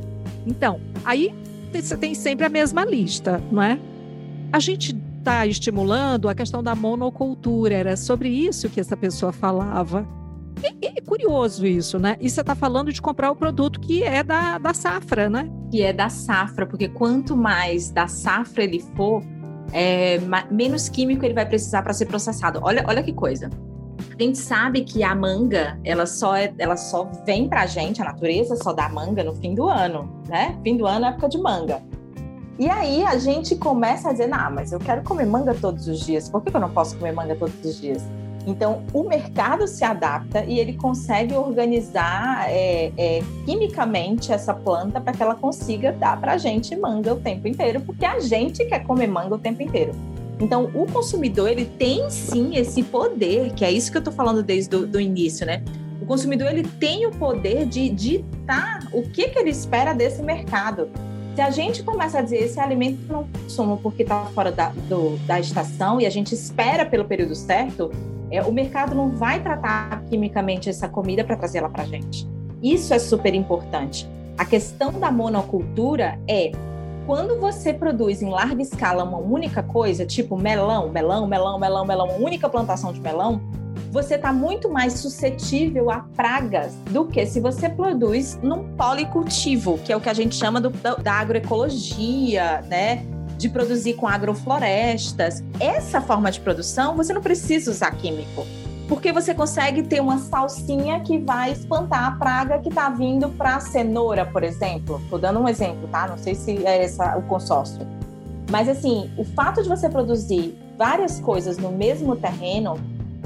Então, 0.45 0.81
aí 1.05 1.33
você 1.73 1.95
tem 1.95 2.13
sempre 2.13 2.45
a 2.45 2.49
mesma 2.49 2.83
lista, 2.83 3.41
não 3.49 3.63
é? 3.63 3.79
A 4.51 4.59
gente 4.59 4.93
está 5.25 5.47
estimulando 5.47 6.29
a 6.29 6.35
questão 6.35 6.61
da 6.61 6.75
monocultura, 6.75 7.73
era 7.73 7.97
sobre 7.97 8.29
isso 8.29 8.69
que 8.69 8.79
essa 8.79 8.95
pessoa 8.95 9.33
falava. 9.33 10.07
É 10.81 11.01
curioso 11.01 11.65
isso, 11.65 11.97
né? 11.97 12.15
E 12.21 12.29
você 12.29 12.41
está 12.41 12.53
falando 12.53 12.93
de 12.93 13.01
comprar 13.01 13.31
o 13.31 13.35
produto 13.35 13.79
que 13.79 14.03
é 14.03 14.23
da, 14.23 14.59
da 14.59 14.73
safra, 14.73 15.27
né? 15.27 15.49
Que 15.71 15.81
é 15.81 15.91
da 15.91 16.09
safra, 16.09 16.67
porque 16.67 16.87
quanto 16.87 17.35
mais 17.35 17.89
da 17.89 18.07
safra 18.07 18.63
ele 18.63 18.79
for, 18.95 19.23
é, 19.73 20.19
menos 20.51 20.89
químico 20.89 21.25
ele 21.25 21.33
vai 21.33 21.45
precisar 21.45 21.81
para 21.81 21.93
ser 21.93 22.05
processado. 22.05 22.59
Olha, 22.61 22.85
olha 22.87 23.01
que 23.01 23.11
coisa. 23.11 23.49
A 24.17 24.23
gente 24.23 24.37
sabe 24.37 24.81
que 24.81 25.03
a 25.03 25.13
manga, 25.15 25.79
ela 25.83 26.05
só, 26.05 26.35
é, 26.35 26.53
ela 26.57 26.77
só 26.77 27.09
vem 27.25 27.49
pra 27.49 27.65
gente, 27.65 28.01
a 28.01 28.05
natureza 28.05 28.55
só 28.55 28.71
dá 28.73 28.87
manga 28.89 29.23
no 29.23 29.33
fim 29.35 29.55
do 29.55 29.67
ano, 29.67 30.23
né? 30.27 30.57
Fim 30.63 30.77
do 30.77 30.85
ano 30.85 31.05
é 31.05 31.09
época 31.09 31.29
de 31.29 31.37
manga. 31.39 31.81
E 32.57 32.69
aí 32.69 33.03
a 33.03 33.17
gente 33.17 33.55
começa 33.57 34.09
a 34.09 34.11
dizer, 34.13 34.33
ah, 34.33 34.49
mas 34.49 34.71
eu 34.71 34.79
quero 34.79 35.03
comer 35.03 35.25
manga 35.25 35.53
todos 35.53 35.89
os 35.89 35.99
dias, 35.99 36.29
por 36.29 36.41
que 36.41 36.55
eu 36.55 36.61
não 36.61 36.69
posso 36.69 36.97
comer 36.97 37.11
manga 37.11 37.35
todos 37.35 37.53
os 37.65 37.81
dias? 37.81 38.01
Então, 38.47 38.83
o 38.93 39.03
mercado 39.03 39.67
se 39.67 39.83
adapta 39.83 40.45
e 40.45 40.59
ele 40.59 40.73
consegue 40.73 41.33
organizar 41.33 42.45
é, 42.47 42.93
é, 42.97 43.23
quimicamente 43.43 44.31
essa 44.31 44.53
planta 44.53 45.01
para 45.01 45.11
que 45.11 45.21
ela 45.21 45.35
consiga 45.35 45.91
dar 45.91 46.19
para 46.21 46.33
a 46.33 46.37
gente 46.37 46.75
manga 46.75 47.13
o 47.13 47.19
tempo 47.19 47.47
inteiro, 47.47 47.81
porque 47.81 48.05
a 48.05 48.19
gente 48.19 48.63
quer 48.65 48.83
comer 48.83 49.07
manga 49.07 49.35
o 49.35 49.39
tempo 49.39 49.61
inteiro. 49.61 49.91
Então, 50.39 50.69
o 50.73 50.85
consumidor, 50.85 51.49
ele 51.49 51.65
tem 51.65 52.09
sim 52.09 52.55
esse 52.55 52.83
poder, 52.83 53.51
que 53.53 53.65
é 53.65 53.71
isso 53.71 53.91
que 53.91 53.97
eu 53.97 53.99
estou 53.99 54.13
falando 54.13 54.43
desde 54.43 54.75
o 54.75 54.99
início, 54.99 55.45
né? 55.45 55.63
O 56.01 56.05
consumidor, 56.05 56.51
ele 56.51 56.63
tem 56.63 57.05
o 57.05 57.11
poder 57.11 57.65
de 57.65 57.89
ditar 57.89 58.87
o 58.93 59.01
que, 59.01 59.29
que 59.29 59.39
ele 59.39 59.49
espera 59.49 59.93
desse 59.93 60.21
mercado. 60.21 60.89
Se 61.35 61.41
a 61.41 61.49
gente 61.49 61.83
começa 61.83 62.19
a 62.19 62.21
dizer 62.21 62.37
esse 62.37 62.57
alimento 62.61 63.11
não 63.11 63.27
consumo 63.27 63.77
porque 63.83 64.03
está 64.03 64.23
fora 64.27 64.53
da, 64.53 64.69
do, 64.69 65.17
da 65.27 65.37
estação 65.37 65.99
e 65.99 66.05
a 66.05 66.09
gente 66.09 66.33
espera 66.33 66.85
pelo 66.85 67.03
período 67.03 67.35
certo, 67.35 67.91
é, 68.31 68.41
o 68.41 68.53
mercado 68.53 68.95
não 68.95 69.09
vai 69.09 69.43
tratar 69.43 70.01
quimicamente 70.05 70.69
essa 70.69 70.87
comida 70.87 71.25
para 71.25 71.35
trazê-la 71.35 71.67
para 71.67 71.83
a 71.83 71.85
gente. 71.85 72.25
Isso 72.63 72.93
é 72.93 72.99
super 72.99 73.35
importante. 73.35 74.09
A 74.37 74.45
questão 74.45 74.93
da 74.93 75.11
monocultura 75.11 76.17
é 76.25 76.53
Quando 77.05 77.37
você 77.37 77.73
produz 77.73 78.21
em 78.21 78.29
larga 78.29 78.61
escala 78.61 79.03
uma 79.03 79.17
única 79.17 79.61
coisa, 79.61 80.05
tipo 80.05 80.37
melão, 80.37 80.89
melão, 80.89 81.27
melão, 81.27 81.59
melão, 81.59 81.85
melão, 81.85 82.07
uma 82.07 82.25
única 82.25 82.49
plantação 82.49 82.93
de 82.93 83.01
melão, 83.01 83.41
você 83.95 84.15
está 84.15 84.33
muito 84.33 84.69
mais 84.69 84.91
suscetível 84.99 85.89
a 85.89 85.99
pragas 86.17 86.73
do 86.91 87.05
que 87.05 87.25
se 87.25 87.39
você 87.39 87.69
produz 87.69 88.37
num 88.43 88.75
policultivo, 88.75 89.77
que 89.77 89.93
é 89.93 89.95
o 89.95 90.01
que 90.01 90.09
a 90.09 90.13
gente 90.13 90.35
chama 90.35 90.59
do, 90.59 90.69
da 91.01 91.13
agroecologia, 91.13 92.61
né? 92.67 93.05
De 93.37 93.47
produzir 93.47 93.93
com 93.93 94.05
agroflorestas. 94.05 95.41
Essa 95.61 96.01
forma 96.01 96.29
de 96.29 96.41
produção, 96.41 96.97
você 96.97 97.13
não 97.13 97.21
precisa 97.21 97.71
usar 97.71 97.91
químico 97.91 98.45
porque 98.89 99.11
você 99.11 99.33
consegue 99.33 99.81
ter 99.81 99.99
uma 99.99 100.19
salsinha 100.19 100.99
que 100.99 101.17
vai 101.17 101.51
espantar 101.51 102.05
a 102.05 102.11
praga 102.11 102.59
que 102.59 102.69
está 102.69 102.87
vindo 102.87 103.29
para 103.29 103.55
a 103.55 103.59
cenoura, 103.59 104.27
por 104.27 104.43
exemplo. 104.43 105.01
Estou 105.03 105.17
dando 105.17 105.39
um 105.39 105.47
exemplo, 105.47 105.87
tá? 105.87 106.05
Não 106.07 106.19
sei 106.19 106.35
se 106.35 106.63
é 106.67 106.83
esse 106.83 107.01
o 107.01 107.21
consórcio. 107.23 107.79
Mas 108.51 108.69
assim, 108.69 109.09
o 109.17 109.23
fato 109.23 109.63
de 109.63 109.69
você 109.69 109.89
produzir 109.89 110.55
várias 110.77 111.19
coisas 111.19 111.57
no 111.57 111.71
mesmo 111.71 112.15
terreno 112.15 112.77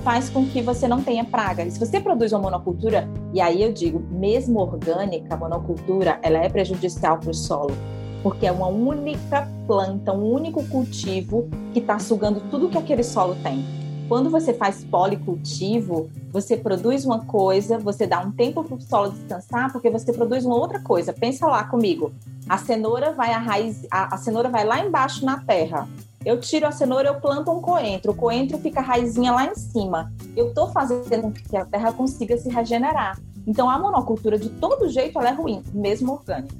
faz 0.03 0.29
com 0.29 0.45
que 0.45 0.61
você 0.61 0.87
não 0.87 1.01
tenha 1.01 1.23
praga. 1.23 1.63
E 1.63 1.71
se 1.71 1.79
você 1.79 1.99
produz 1.99 2.31
uma 2.31 2.41
monocultura, 2.41 3.07
e 3.33 3.41
aí 3.41 3.61
eu 3.61 3.71
digo, 3.71 3.99
mesmo 4.11 4.59
orgânica, 4.59 5.33
a 5.33 5.37
monocultura, 5.37 6.19
ela 6.21 6.39
é 6.39 6.49
prejudicial 6.49 7.17
para 7.17 7.31
o 7.31 7.33
solo, 7.33 7.75
porque 8.23 8.45
é 8.45 8.51
uma 8.51 8.67
única 8.67 9.47
planta, 9.67 10.13
um 10.13 10.31
único 10.31 10.63
cultivo 10.67 11.49
que 11.73 11.79
está 11.79 11.99
sugando 11.99 12.41
tudo 12.49 12.69
que 12.69 12.77
aquele 12.77 13.03
solo 13.03 13.35
tem. 13.43 13.63
Quando 14.09 14.31
você 14.31 14.55
faz 14.55 14.83
policultivo, 14.83 16.09
você 16.31 16.57
produz 16.57 17.05
uma 17.05 17.25
coisa, 17.25 17.77
você 17.77 18.07
dá 18.07 18.19
um 18.19 18.31
tempo 18.31 18.63
para 18.63 18.75
o 18.75 18.81
solo 18.81 19.11
descansar, 19.11 19.71
porque 19.71 19.87
você 19.87 20.11
produz 20.11 20.43
uma 20.45 20.55
outra 20.55 20.79
coisa. 20.79 21.13
Pensa 21.13 21.45
lá 21.45 21.63
comigo. 21.63 22.11
A 22.47 22.57
cenoura 22.57 23.13
vai 23.13 23.31
a 23.31 23.37
raiz, 23.37 23.85
a, 23.91 24.15
a 24.15 24.17
cenoura 24.17 24.49
vai 24.49 24.65
lá 24.65 24.83
embaixo 24.83 25.23
na 25.23 25.39
terra. 25.41 25.87
Eu 26.25 26.39
tiro 26.39 26.67
a 26.67 26.71
cenoura, 26.71 27.07
eu 27.07 27.15
planto 27.15 27.49
um 27.51 27.61
coentro. 27.61 28.11
O 28.11 28.15
coentro 28.15 28.57
fica 28.57 28.81
raizinha 28.81 29.31
lá 29.31 29.45
em 29.45 29.55
cima. 29.55 30.11
Eu 30.35 30.49
estou 30.49 30.69
fazendo 30.69 31.21
com 31.21 31.31
que 31.31 31.55
a 31.55 31.65
terra 31.65 31.93
consiga 31.93 32.37
se 32.37 32.49
regenerar. 32.49 33.17
Então, 33.47 33.69
a 33.69 33.79
monocultura, 33.79 34.37
de 34.37 34.49
todo 34.49 34.89
jeito, 34.89 35.17
ela 35.17 35.29
é 35.29 35.33
ruim, 35.33 35.63
mesmo 35.73 36.11
orgânica. 36.13 36.53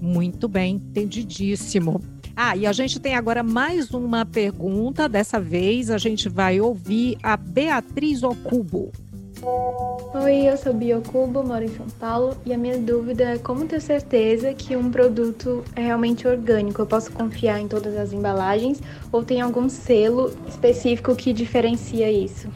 Muito 0.00 0.48
bem, 0.48 0.74
entendidíssimo. 0.74 2.00
Ah, 2.36 2.56
e 2.56 2.66
a 2.66 2.72
gente 2.72 3.00
tem 3.00 3.14
agora 3.14 3.42
mais 3.42 3.92
uma 3.92 4.24
pergunta. 4.26 5.08
Dessa 5.08 5.40
vez 5.40 5.90
a 5.90 5.98
gente 5.98 6.28
vai 6.28 6.60
ouvir 6.60 7.16
a 7.22 7.36
Beatriz 7.36 8.22
Ocubo. 8.22 8.92
Oi, 9.40 10.48
eu 10.48 10.56
sou 10.56 10.74
Biocubo, 10.74 11.44
moro 11.44 11.62
em 11.62 11.68
São 11.68 11.86
Paulo 12.00 12.36
e 12.44 12.52
a 12.52 12.58
minha 12.58 12.76
dúvida 12.76 13.24
é 13.24 13.38
como 13.38 13.66
ter 13.66 13.80
certeza 13.80 14.52
que 14.52 14.74
um 14.74 14.90
produto 14.90 15.64
é 15.76 15.82
realmente 15.82 16.26
orgânico. 16.26 16.82
Eu 16.82 16.86
posso 16.86 17.12
confiar 17.12 17.60
em 17.60 17.68
todas 17.68 17.96
as 17.96 18.12
embalagens 18.12 18.80
ou 19.12 19.22
tem 19.22 19.40
algum 19.40 19.68
selo 19.68 20.32
específico 20.48 21.14
que 21.14 21.32
diferencia 21.32 22.10
isso? 22.10 22.48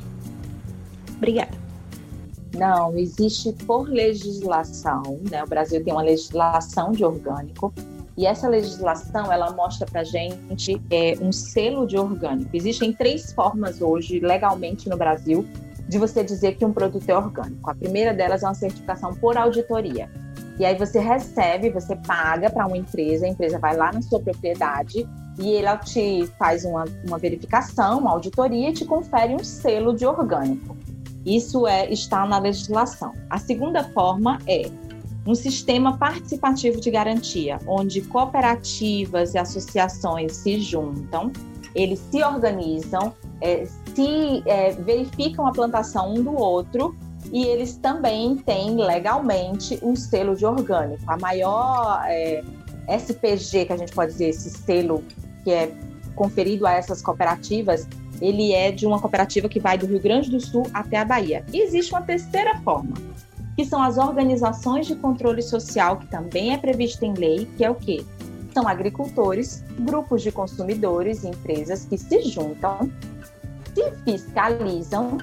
Obrigada. 1.16 1.56
Não, 2.56 2.96
existe 2.98 3.52
por 3.64 3.88
legislação, 3.88 5.20
né? 5.30 5.44
O 5.44 5.46
Brasil 5.46 5.82
tem 5.84 5.92
uma 5.92 6.02
legislação 6.02 6.90
de 6.90 7.04
orgânico 7.04 7.72
e 8.16 8.26
essa 8.26 8.48
legislação, 8.48 9.32
ela 9.32 9.50
mostra 9.52 9.86
para 9.86 10.04
gente 10.04 10.80
é, 10.90 11.16
um 11.20 11.32
selo 11.32 11.86
de 11.86 11.96
orgânico. 11.96 12.50
Existem 12.52 12.92
três 12.92 13.32
formas 13.32 13.80
hoje, 13.80 14.20
legalmente 14.20 14.88
no 14.88 14.96
Brasil, 14.96 15.46
de 15.88 15.98
você 15.98 16.22
dizer 16.22 16.56
que 16.56 16.64
um 16.64 16.72
produto 16.72 17.08
é 17.08 17.16
orgânico. 17.16 17.70
A 17.70 17.74
primeira 17.74 18.12
delas 18.14 18.42
é 18.42 18.46
uma 18.46 18.54
certificação 18.54 19.14
por 19.14 19.36
auditoria. 19.36 20.10
E 20.58 20.64
aí 20.64 20.76
você 20.76 21.00
recebe, 21.00 21.70
você 21.70 21.96
paga 21.96 22.50
para 22.50 22.66
uma 22.66 22.76
empresa, 22.76 23.26
a 23.26 23.28
empresa 23.28 23.58
vai 23.58 23.76
lá 23.76 23.92
na 23.92 24.02
sua 24.02 24.20
propriedade 24.20 25.08
e 25.38 25.56
ela 25.56 25.76
te 25.78 26.26
faz 26.38 26.64
uma, 26.64 26.84
uma 27.06 27.18
verificação, 27.18 28.00
uma 28.00 28.10
auditoria 28.10 28.68
e 28.68 28.72
te 28.72 28.84
confere 28.84 29.34
um 29.34 29.42
selo 29.42 29.94
de 29.94 30.06
orgânico. 30.06 30.76
Isso 31.24 31.66
é 31.66 31.90
está 31.90 32.26
na 32.26 32.38
legislação. 32.38 33.14
A 33.30 33.38
segunda 33.38 33.84
forma 33.84 34.38
é 34.46 34.70
um 35.26 35.34
sistema 35.34 35.96
participativo 35.96 36.80
de 36.80 36.90
garantia, 36.90 37.58
onde 37.66 38.02
cooperativas 38.02 39.34
e 39.34 39.38
associações 39.38 40.36
se 40.36 40.60
juntam, 40.60 41.32
eles 41.74 41.98
se 42.10 42.22
organizam, 42.22 43.12
é, 43.40 43.66
se 43.94 44.42
é, 44.46 44.72
verificam 44.72 45.46
a 45.46 45.52
plantação 45.52 46.14
um 46.14 46.22
do 46.22 46.34
outro 46.34 46.96
e 47.32 47.44
eles 47.44 47.76
também 47.76 48.36
têm 48.36 48.76
legalmente 48.76 49.78
um 49.82 49.94
selo 49.94 50.34
de 50.34 50.44
orgânico. 50.44 51.02
A 51.06 51.16
maior 51.16 52.02
é, 52.06 52.42
SPG, 52.88 53.66
que 53.66 53.72
a 53.72 53.76
gente 53.76 53.92
pode 53.92 54.12
dizer, 54.12 54.28
esse 54.30 54.50
selo 54.50 55.02
que 55.44 55.50
é 55.50 55.72
conferido 56.14 56.66
a 56.66 56.72
essas 56.72 57.00
cooperativas, 57.00 57.88
ele 58.20 58.52
é 58.52 58.70
de 58.70 58.86
uma 58.86 59.00
cooperativa 59.00 59.48
que 59.48 59.58
vai 59.58 59.76
do 59.76 59.86
Rio 59.86 60.00
Grande 60.00 60.30
do 60.30 60.40
Sul 60.40 60.66
até 60.72 60.98
a 60.98 61.04
Bahia. 61.04 61.44
E 61.52 61.62
existe 61.62 61.92
uma 61.92 62.02
terceira 62.02 62.58
forma, 62.58 62.94
que 63.56 63.64
são 63.64 63.82
as 63.82 63.98
organizações 63.98 64.86
de 64.86 64.94
controle 64.94 65.42
social, 65.42 65.96
que 65.96 66.06
também 66.06 66.52
é 66.52 66.58
prevista 66.58 67.04
em 67.04 67.14
lei, 67.14 67.48
que 67.56 67.64
é 67.64 67.70
o 67.70 67.74
quê? 67.74 68.04
São 68.52 68.68
agricultores, 68.68 69.64
grupos 69.80 70.22
de 70.22 70.30
consumidores 70.30 71.24
e 71.24 71.28
empresas 71.28 71.84
que 71.84 71.96
se 71.96 72.22
juntam, 72.22 72.90
se 73.74 73.90
fiscalizam 74.04 75.18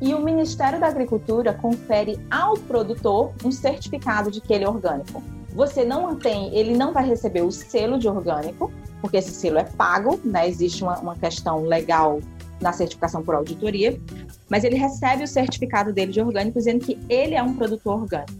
e 0.00 0.14
o 0.14 0.20
Ministério 0.20 0.80
da 0.80 0.86
Agricultura 0.86 1.52
confere 1.52 2.18
ao 2.30 2.54
produtor 2.54 3.32
um 3.44 3.52
certificado 3.52 4.30
de 4.30 4.40
que 4.40 4.52
ele 4.52 4.64
é 4.64 4.68
orgânico. 4.68 5.22
Você 5.50 5.84
não 5.84 6.16
tem, 6.16 6.54
ele 6.56 6.74
não 6.76 6.92
vai 6.92 7.06
receber 7.06 7.42
o 7.42 7.50
selo 7.50 7.98
de 7.98 8.08
orgânico, 8.08 8.72
porque 9.02 9.18
esse 9.18 9.30
selo 9.30 9.58
é 9.58 9.64
pago, 9.64 10.18
né? 10.24 10.48
Existe 10.48 10.82
uma, 10.82 10.98
uma 11.00 11.16
questão 11.16 11.64
legal 11.64 12.20
na 12.62 12.72
certificação 12.72 13.22
por 13.22 13.34
auditoria, 13.34 14.00
mas 14.48 14.64
ele 14.64 14.76
recebe 14.76 15.24
o 15.24 15.28
certificado 15.28 15.92
dele 15.92 16.12
de 16.12 16.20
orgânico 16.20 16.58
dizendo 16.58 16.84
que 16.84 16.98
ele 17.08 17.34
é 17.34 17.42
um 17.42 17.54
produtor 17.54 18.00
orgânico. 18.00 18.32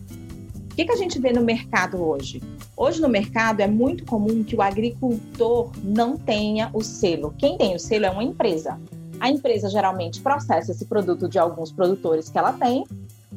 Que, 0.80 0.86
que 0.86 0.92
a 0.92 0.96
gente 0.96 1.18
vê 1.18 1.30
no 1.30 1.42
mercado 1.42 2.02
hoje? 2.02 2.42
Hoje 2.74 3.02
no 3.02 3.08
mercado 3.10 3.60
é 3.60 3.66
muito 3.66 4.02
comum 4.06 4.42
que 4.42 4.56
o 4.56 4.62
agricultor 4.62 5.70
não 5.84 6.16
tenha 6.16 6.70
o 6.72 6.82
selo. 6.82 7.34
Quem 7.36 7.58
tem 7.58 7.76
o 7.76 7.78
selo 7.78 8.06
é 8.06 8.10
uma 8.10 8.24
empresa. 8.24 8.80
A 9.20 9.28
empresa 9.28 9.68
geralmente 9.68 10.22
processa 10.22 10.72
esse 10.72 10.86
produto 10.86 11.28
de 11.28 11.38
alguns 11.38 11.70
produtores 11.70 12.30
que 12.30 12.38
ela 12.38 12.54
tem, 12.54 12.86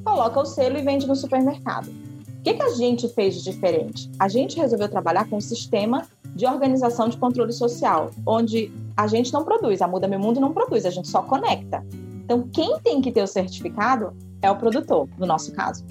coloca 0.06 0.40
o 0.40 0.46
selo 0.46 0.78
e 0.78 0.84
vende 0.84 1.06
no 1.06 1.18
supermercado. 1.18 1.88
O 1.90 2.44
que, 2.46 2.54
que 2.54 2.64
a 2.64 2.76
gente 2.76 3.10
fez 3.10 3.36
de 3.36 3.44
diferente? 3.52 4.10
A 4.18 4.30
gente 4.30 4.56
resolveu 4.56 4.88
trabalhar 4.88 5.30
com 5.30 5.36
um 5.36 5.42
sistema 5.42 6.08
de 6.34 6.46
organização 6.46 7.10
de 7.10 7.18
controle 7.18 7.52
social, 7.52 8.10
onde 8.26 8.72
a 8.96 9.06
gente 9.06 9.34
não 9.34 9.44
produz, 9.44 9.82
a 9.82 9.88
Muda 9.88 10.08
Meu 10.08 10.18
Mundo 10.18 10.40
não 10.40 10.54
produz, 10.54 10.86
a 10.86 10.90
gente 10.90 11.10
só 11.10 11.22
conecta. 11.22 11.86
Então, 12.24 12.48
quem 12.54 12.80
tem 12.80 13.02
que 13.02 13.12
ter 13.12 13.22
o 13.22 13.28
certificado 13.28 14.14
é 14.42 14.50
o 14.50 14.56
produtor, 14.56 15.10
no 15.18 15.26
nosso 15.26 15.52
caso. 15.52 15.84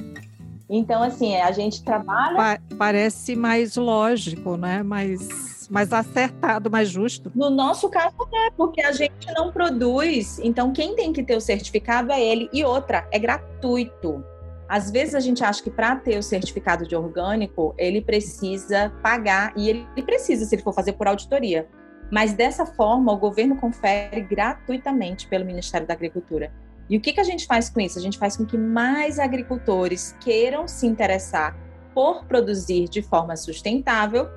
Então, 0.74 1.02
assim, 1.02 1.34
é, 1.34 1.42
a 1.42 1.52
gente 1.52 1.84
trabalha. 1.84 2.34
Pa 2.34 2.58
parece 2.78 3.36
mais 3.36 3.76
lógico, 3.76 4.56
né? 4.56 4.82
Mais, 4.82 5.68
mais 5.70 5.92
acertado, 5.92 6.70
mais 6.70 6.88
justo. 6.88 7.30
No 7.34 7.50
nosso 7.50 7.90
caso, 7.90 8.16
é, 8.32 8.50
porque 8.52 8.80
a 8.80 8.90
gente 8.90 9.30
não 9.36 9.52
produz. 9.52 10.38
Então, 10.42 10.72
quem 10.72 10.96
tem 10.96 11.12
que 11.12 11.22
ter 11.22 11.36
o 11.36 11.42
certificado 11.42 12.10
é 12.10 12.24
ele. 12.24 12.48
E 12.54 12.64
outra, 12.64 13.06
é 13.12 13.18
gratuito. 13.18 14.24
Às 14.66 14.90
vezes 14.90 15.14
a 15.14 15.20
gente 15.20 15.44
acha 15.44 15.62
que 15.62 15.70
para 15.70 15.94
ter 15.96 16.16
o 16.16 16.22
certificado 16.22 16.88
de 16.88 16.96
orgânico, 16.96 17.74
ele 17.76 18.00
precisa 18.00 18.90
pagar, 19.02 19.52
e 19.54 19.68
ele 19.68 19.86
precisa 20.06 20.46
se 20.46 20.54
ele 20.54 20.62
for 20.62 20.72
fazer 20.72 20.94
por 20.94 21.06
auditoria. 21.06 21.68
Mas 22.10 22.32
dessa 22.32 22.64
forma, 22.64 23.12
o 23.12 23.18
governo 23.18 23.56
confere 23.56 24.22
gratuitamente 24.22 25.26
pelo 25.26 25.44
Ministério 25.44 25.86
da 25.86 25.92
Agricultura. 25.92 26.50
E 26.88 26.96
o 26.96 27.00
que, 27.00 27.12
que 27.12 27.20
a 27.20 27.24
gente 27.24 27.46
faz 27.46 27.70
com 27.70 27.80
isso? 27.80 27.98
A 27.98 28.02
gente 28.02 28.18
faz 28.18 28.36
com 28.36 28.44
que 28.44 28.58
mais 28.58 29.18
agricultores 29.18 30.16
queiram 30.20 30.68
se 30.68 30.86
interessar 30.86 31.56
por 31.94 32.24
produzir 32.24 32.88
de 32.88 33.02
forma 33.02 33.36
sustentável. 33.36 34.28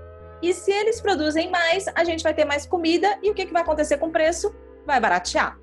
E 0.41 0.53
se 0.53 0.71
eles 0.71 1.01
produzem 1.01 1.49
mais, 1.49 1.85
a 1.95 2.03
gente 2.03 2.23
vai 2.23 2.33
ter 2.33 2.45
mais 2.45 2.65
comida. 2.65 3.17
E 3.23 3.29
o 3.29 3.33
que, 3.33 3.45
que 3.45 3.53
vai 3.53 3.61
acontecer 3.61 3.97
com 3.97 4.07
o 4.07 4.11
preço? 4.11 4.53
Vai 4.85 4.99
baratear. 4.99 5.57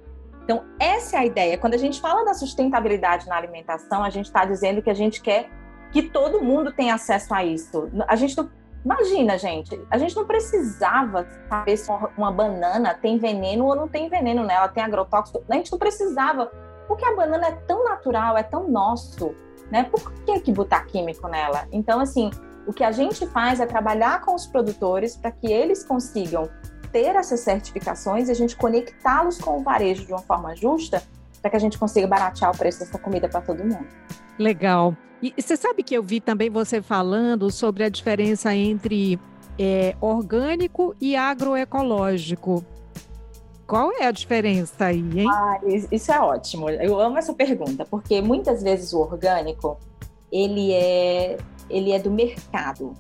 Então, 0.45 0.65
essa 0.79 1.17
é 1.17 1.21
a 1.21 1.27
ideia. 1.27 1.57
Quando 1.57 1.75
a 1.75 1.79
gente 1.79 2.01
fala 2.01 2.25
da 2.25 2.35
sustentabilidade 2.35 3.29
na 3.29 3.37
alimentação, 3.37 4.03
a 4.03 4.11
gente 4.11 4.27
está 4.27 4.45
dizendo 4.45 4.83
que 4.83 4.91
a 4.91 4.95
gente 4.95 5.21
quer 5.23 5.49
que 5.93 6.03
todo 6.03 6.43
mundo 6.43 6.73
tenha 6.73 6.95
acesso 6.95 7.33
a 7.35 7.45
isso. 7.45 7.89
A 8.09 8.17
gente 8.17 8.37
não. 8.37 8.51
Imagina, 8.85 9.39
gente, 9.39 9.81
a 9.89 9.97
gente 9.97 10.17
não 10.17 10.25
precisava 10.25 11.25
saber 11.49 11.77
se 11.77 11.89
uma 12.19 12.33
banana 12.33 12.93
tem 12.93 13.17
veneno 13.17 13.67
ou 13.67 13.77
não 13.77 13.87
tem 13.87 14.09
veneno 14.09 14.43
nela, 14.43 14.67
tem 14.67 14.83
agrotóxico. 14.83 15.45
A 15.49 15.55
gente 15.55 15.71
não 15.71 15.79
precisava, 15.79 16.51
porque 16.93 17.07
a 17.07 17.17
banana 17.17 17.47
é 17.47 17.53
tão 17.53 17.85
natural, 17.85 18.37
é 18.37 18.43
tão 18.43 18.69
nosso, 18.69 19.35
né? 19.71 19.85
Por 19.85 20.13
que, 20.27 20.41
que 20.41 20.53
botar 20.53 20.85
químico 20.85 21.27
nela? 21.27 21.67
Então, 21.73 21.99
assim, 21.99 22.31
o 22.67 22.73
que 22.73 22.85
a 22.85 22.93
gente 22.93 23.27
faz 23.29 23.61
é 23.61 23.67
trabalhar 23.67 24.21
com 24.21 24.35
os 24.35 24.47
produtores 24.47 25.17
para 25.17 25.31
que 25.31 25.51
eles 25.51 25.83
consigam 25.83 26.51
ter 26.93 27.17
essas 27.17 27.41
certificações 27.41 28.29
e 28.29 28.33
a 28.33 28.35
gente 28.35 28.55
conectá-los 28.55 29.39
com 29.39 29.59
o 29.59 29.63
varejo 29.63 30.05
de 30.05 30.13
uma 30.13 30.21
forma 30.21 30.55
justa 30.55 31.03
para 31.41 31.51
que 31.51 31.57
a 31.57 31.59
gente 31.59 31.79
consiga 31.79 32.07
baratear 32.07 32.51
o 32.51 32.59
preço 32.59 32.81
dessa 32.81 32.99
comida 32.99 33.27
para 33.27 33.41
todo 33.41 33.65
mundo. 33.65 33.87
Legal. 34.39 34.95
E 35.23 35.33
você 35.35 35.57
sabe 35.57 35.83
que 35.83 35.95
eu 35.95 36.03
vi 36.03 36.21
também 36.21 36.51
você 36.51 36.83
falando 36.83 37.51
sobre 37.51 37.85
a 37.85 37.89
diferença 37.89 38.55
entre 38.55 39.19
é 39.59 39.97
orgânico 39.99 40.95
e 41.01 41.17
agroecológico. 41.17 42.63
Qual 43.67 43.91
é 43.93 44.07
a 44.07 44.11
diferença 44.11 44.87
aí, 44.87 45.21
hein? 45.21 45.29
Ah, 45.31 45.61
isso 45.91 46.13
é 46.13 46.21
ótimo. 46.21 46.69
Eu 46.69 47.01
amo 47.01 47.19
essa 47.19 47.33
pergunta, 47.33 47.85
porque 47.85 48.21
muitas 48.21 48.63
vezes 48.63 48.93
o 48.93 49.01
orgânico, 49.01 49.79
ele 50.31 50.73
é, 50.73 51.39
ele 51.71 51.93
é 51.93 51.99
do 51.99 52.11
mercado 52.11 52.95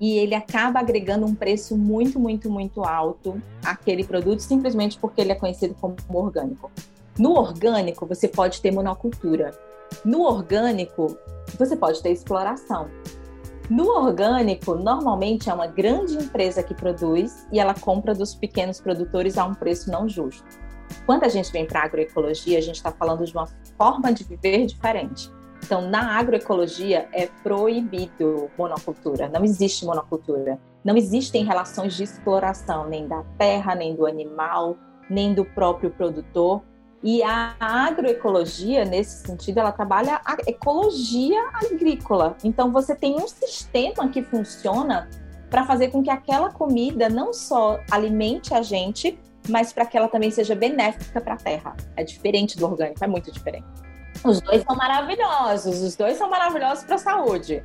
e 0.00 0.18
ele 0.18 0.34
acaba 0.34 0.80
agregando 0.80 1.26
um 1.26 1.34
preço 1.34 1.76
muito, 1.76 2.18
muito, 2.18 2.50
muito 2.50 2.84
alto 2.84 3.40
àquele 3.64 4.04
produto 4.04 4.40
simplesmente 4.40 4.98
porque 4.98 5.20
ele 5.20 5.32
é 5.32 5.34
conhecido 5.34 5.74
como 5.80 5.96
orgânico. 6.08 6.70
No 7.18 7.32
orgânico, 7.32 8.04
você 8.04 8.28
pode 8.28 8.60
ter 8.60 8.70
monocultura. 8.70 9.58
No 10.04 10.22
orgânico, 10.22 11.16
você 11.58 11.76
pode 11.76 12.02
ter 12.02 12.10
exploração. 12.10 12.88
No 13.68 13.88
orgânico, 13.88 14.74
normalmente 14.74 15.50
é 15.50 15.54
uma 15.54 15.66
grande 15.66 16.14
empresa 16.14 16.62
que 16.62 16.74
produz 16.74 17.46
e 17.50 17.58
ela 17.58 17.74
compra 17.74 18.14
dos 18.14 18.34
pequenos 18.34 18.80
produtores 18.80 19.36
a 19.36 19.44
um 19.44 19.54
preço 19.54 19.90
não 19.90 20.08
justo. 20.08 20.44
Quando 21.04 21.24
a 21.24 21.28
gente 21.28 21.50
vem 21.50 21.66
para 21.66 21.80
a 21.80 21.84
agroecologia, 21.84 22.58
a 22.58 22.60
gente 22.60 22.76
está 22.76 22.92
falando 22.92 23.24
de 23.24 23.32
uma 23.32 23.48
forma 23.76 24.12
de 24.12 24.22
viver 24.22 24.66
diferente. 24.66 25.30
Então, 25.64 25.88
na 25.88 26.16
agroecologia 26.16 27.08
é 27.12 27.26
proibido 27.42 28.48
monocultura, 28.56 29.28
não 29.28 29.44
existe 29.44 29.84
monocultura. 29.84 30.60
Não 30.84 30.96
existem 30.96 31.44
relações 31.44 31.96
de 31.96 32.04
exploração 32.04 32.88
nem 32.88 33.08
da 33.08 33.24
terra, 33.36 33.74
nem 33.74 33.96
do 33.96 34.06
animal, 34.06 34.76
nem 35.10 35.34
do 35.34 35.44
próprio 35.44 35.90
produtor. 35.90 36.62
E 37.06 37.22
a 37.22 37.54
agroecologia, 37.60 38.84
nesse 38.84 39.24
sentido, 39.24 39.60
ela 39.60 39.70
trabalha 39.70 40.20
a 40.24 40.38
ecologia 40.44 41.40
agrícola. 41.54 42.36
Então, 42.42 42.72
você 42.72 42.96
tem 42.96 43.14
um 43.14 43.28
sistema 43.28 44.08
que 44.08 44.24
funciona 44.24 45.08
para 45.48 45.64
fazer 45.64 45.92
com 45.92 46.02
que 46.02 46.10
aquela 46.10 46.50
comida 46.50 47.08
não 47.08 47.32
só 47.32 47.78
alimente 47.92 48.52
a 48.52 48.60
gente, 48.60 49.16
mas 49.48 49.72
para 49.72 49.86
que 49.86 49.96
ela 49.96 50.08
também 50.08 50.32
seja 50.32 50.56
benéfica 50.56 51.20
para 51.20 51.34
a 51.34 51.36
terra. 51.36 51.76
É 51.94 52.02
diferente 52.02 52.58
do 52.58 52.66
orgânico, 52.66 53.04
é 53.04 53.06
muito 53.06 53.30
diferente. 53.30 53.68
Os 54.24 54.40
dois 54.40 54.64
são 54.64 54.74
maravilhosos, 54.74 55.82
os 55.82 55.94
dois 55.94 56.16
são 56.16 56.28
maravilhosos 56.28 56.82
para 56.82 56.96
a 56.96 56.98
saúde 56.98 57.62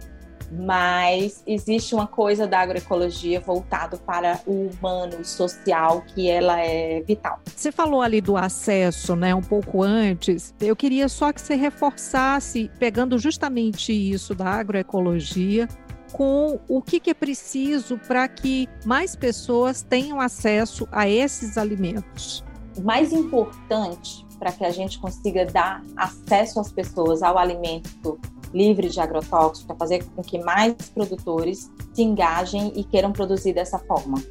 mas 0.51 1.43
existe 1.47 1.95
uma 1.95 2.07
coisa 2.07 2.45
da 2.45 2.59
agroecologia 2.59 3.39
voltado 3.39 3.97
para 3.97 4.39
o 4.45 4.69
humano, 4.69 5.23
social, 5.23 6.03
que 6.13 6.29
ela 6.29 6.59
é 6.59 7.01
vital. 7.01 7.39
Você 7.55 7.71
falou 7.71 8.01
ali 8.01 8.19
do 8.19 8.35
acesso, 8.35 9.15
né, 9.15 9.33
um 9.33 9.41
pouco 9.41 9.81
antes. 9.81 10.53
Eu 10.59 10.75
queria 10.75 11.07
só 11.07 11.31
que 11.31 11.39
você 11.39 11.55
reforçasse, 11.55 12.69
pegando 12.77 13.17
justamente 13.17 13.93
isso 13.93 14.35
da 14.35 14.47
agroecologia, 14.47 15.67
com 16.11 16.59
o 16.67 16.81
que, 16.81 16.99
que 16.99 17.09
é 17.09 17.13
preciso 17.13 17.97
para 17.97 18.27
que 18.27 18.67
mais 18.85 19.15
pessoas 19.15 19.81
tenham 19.81 20.19
acesso 20.19 20.87
a 20.91 21.07
esses 21.07 21.57
alimentos. 21.57 22.43
O 22.77 22.81
mais 22.81 23.13
importante 23.13 24.25
para 24.37 24.51
que 24.51 24.65
a 24.65 24.71
gente 24.71 24.99
consiga 24.99 25.45
dar 25.45 25.83
acesso 25.95 26.59
às 26.59 26.71
pessoas 26.71 27.21
ao 27.21 27.37
alimento 27.37 28.19
livre 28.53 28.89
de 28.89 28.99
agrotóxicos, 28.99 29.63
para 29.63 29.75
fazer 29.75 30.03
com 30.03 30.21
que 30.21 30.39
mais 30.39 30.73
produtores 30.93 31.71
se 31.93 32.03
engajem 32.03 32.73
e 32.75 32.83
queiram 32.83 33.11
produzir 33.11 33.53
dessa 33.53 33.79
forma. 33.79 34.21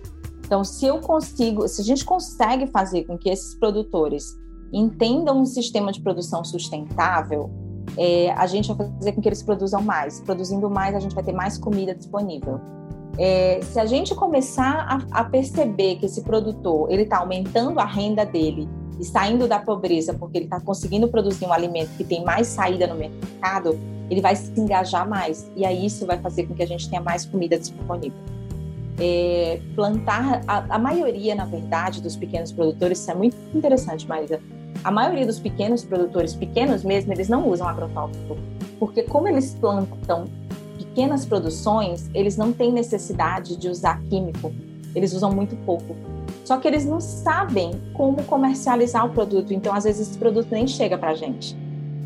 Então, 0.44 0.64
se 0.64 0.84
eu 0.84 0.98
consigo, 0.98 1.68
se 1.68 1.80
a 1.80 1.84
gente 1.84 2.04
consegue 2.04 2.66
fazer 2.66 3.04
com 3.04 3.16
que 3.16 3.28
esses 3.30 3.54
produtores 3.54 4.36
entendam 4.72 5.40
um 5.40 5.46
sistema 5.46 5.92
de 5.92 6.00
produção 6.00 6.44
sustentável, 6.44 7.50
é, 7.96 8.32
a 8.32 8.46
gente 8.46 8.72
vai 8.72 8.88
fazer 8.88 9.12
com 9.12 9.20
que 9.20 9.28
eles 9.28 9.42
produzam 9.42 9.82
mais. 9.82 10.20
Produzindo 10.20 10.68
mais, 10.68 10.94
a 10.94 11.00
gente 11.00 11.14
vai 11.14 11.24
ter 11.24 11.32
mais 11.32 11.56
comida 11.58 11.94
disponível. 11.94 12.60
É, 13.18 13.60
se 13.62 13.78
a 13.78 13.86
gente 13.86 14.14
começar 14.14 15.06
a, 15.12 15.20
a 15.20 15.24
perceber 15.24 15.96
que 15.96 16.06
esse 16.06 16.22
produtor 16.22 16.90
ele 16.90 17.02
está 17.02 17.18
aumentando 17.18 17.78
a 17.78 17.84
renda 17.84 18.24
dele 18.24 18.68
e 18.98 19.04
saindo 19.04 19.48
da 19.48 19.58
pobreza 19.58 20.14
porque 20.14 20.38
ele 20.38 20.44
está 20.46 20.60
conseguindo 20.60 21.08
produzir 21.08 21.44
um 21.44 21.52
alimento 21.52 21.90
que 21.96 22.04
tem 22.04 22.24
mais 22.24 22.46
saída 22.46 22.86
no 22.86 22.94
mercado, 22.94 23.78
ele 24.10 24.20
vai 24.20 24.34
se 24.34 24.52
engajar 24.60 25.08
mais. 25.08 25.50
E 25.56 25.64
aí 25.64 25.86
isso 25.86 26.04
vai 26.04 26.18
fazer 26.18 26.46
com 26.46 26.54
que 26.54 26.62
a 26.62 26.66
gente 26.66 26.90
tenha 26.90 27.00
mais 27.00 27.24
comida 27.24 27.56
disponível. 27.56 28.18
É, 28.98 29.60
plantar, 29.74 30.42
a, 30.46 30.74
a, 30.74 30.78
maioria, 30.78 31.34
na 31.34 31.46
verdade, 31.46 32.02
dos 32.02 32.16
pequenos 32.16 32.52
produtores, 32.52 32.98
isso 32.98 33.10
é 33.10 33.14
muito 33.14 33.36
interessante, 33.54 34.06
Maísa, 34.06 34.40
a 34.84 34.90
maioria 34.90 35.24
dos 35.24 35.38
pequenos 35.38 35.84
produtores, 35.84 36.34
pequenos 36.34 36.84
mesmo, 36.84 37.10
eles 37.12 37.28
não 37.28 37.48
usam 37.48 37.66
agrotóxico, 37.66 38.36
porque 38.78 39.02
como 39.04 39.26
eles 39.26 39.54
plantam 39.54 40.26
pequenas 40.76 41.24
produções, 41.24 42.10
eles 42.12 42.36
não 42.36 42.52
têm 42.52 42.72
necessidade 42.72 43.56
de 43.56 43.68
usar 43.68 44.02
químico, 44.02 44.52
eles 44.94 45.14
usam 45.14 45.32
muito 45.32 45.56
pouco. 45.64 45.96
Só 46.44 46.58
que 46.58 46.66
eles 46.66 46.84
não 46.84 47.00
sabem 47.00 47.70
como 47.94 48.22
comercializar 48.24 49.06
o 49.06 49.10
produto, 49.10 49.54
então 49.54 49.74
às 49.74 49.84
vezes 49.84 50.08
esse 50.08 50.18
produto 50.18 50.48
nem 50.50 50.66
chega 50.66 50.98
para 50.98 51.10
a 51.10 51.14
gente. 51.14 51.56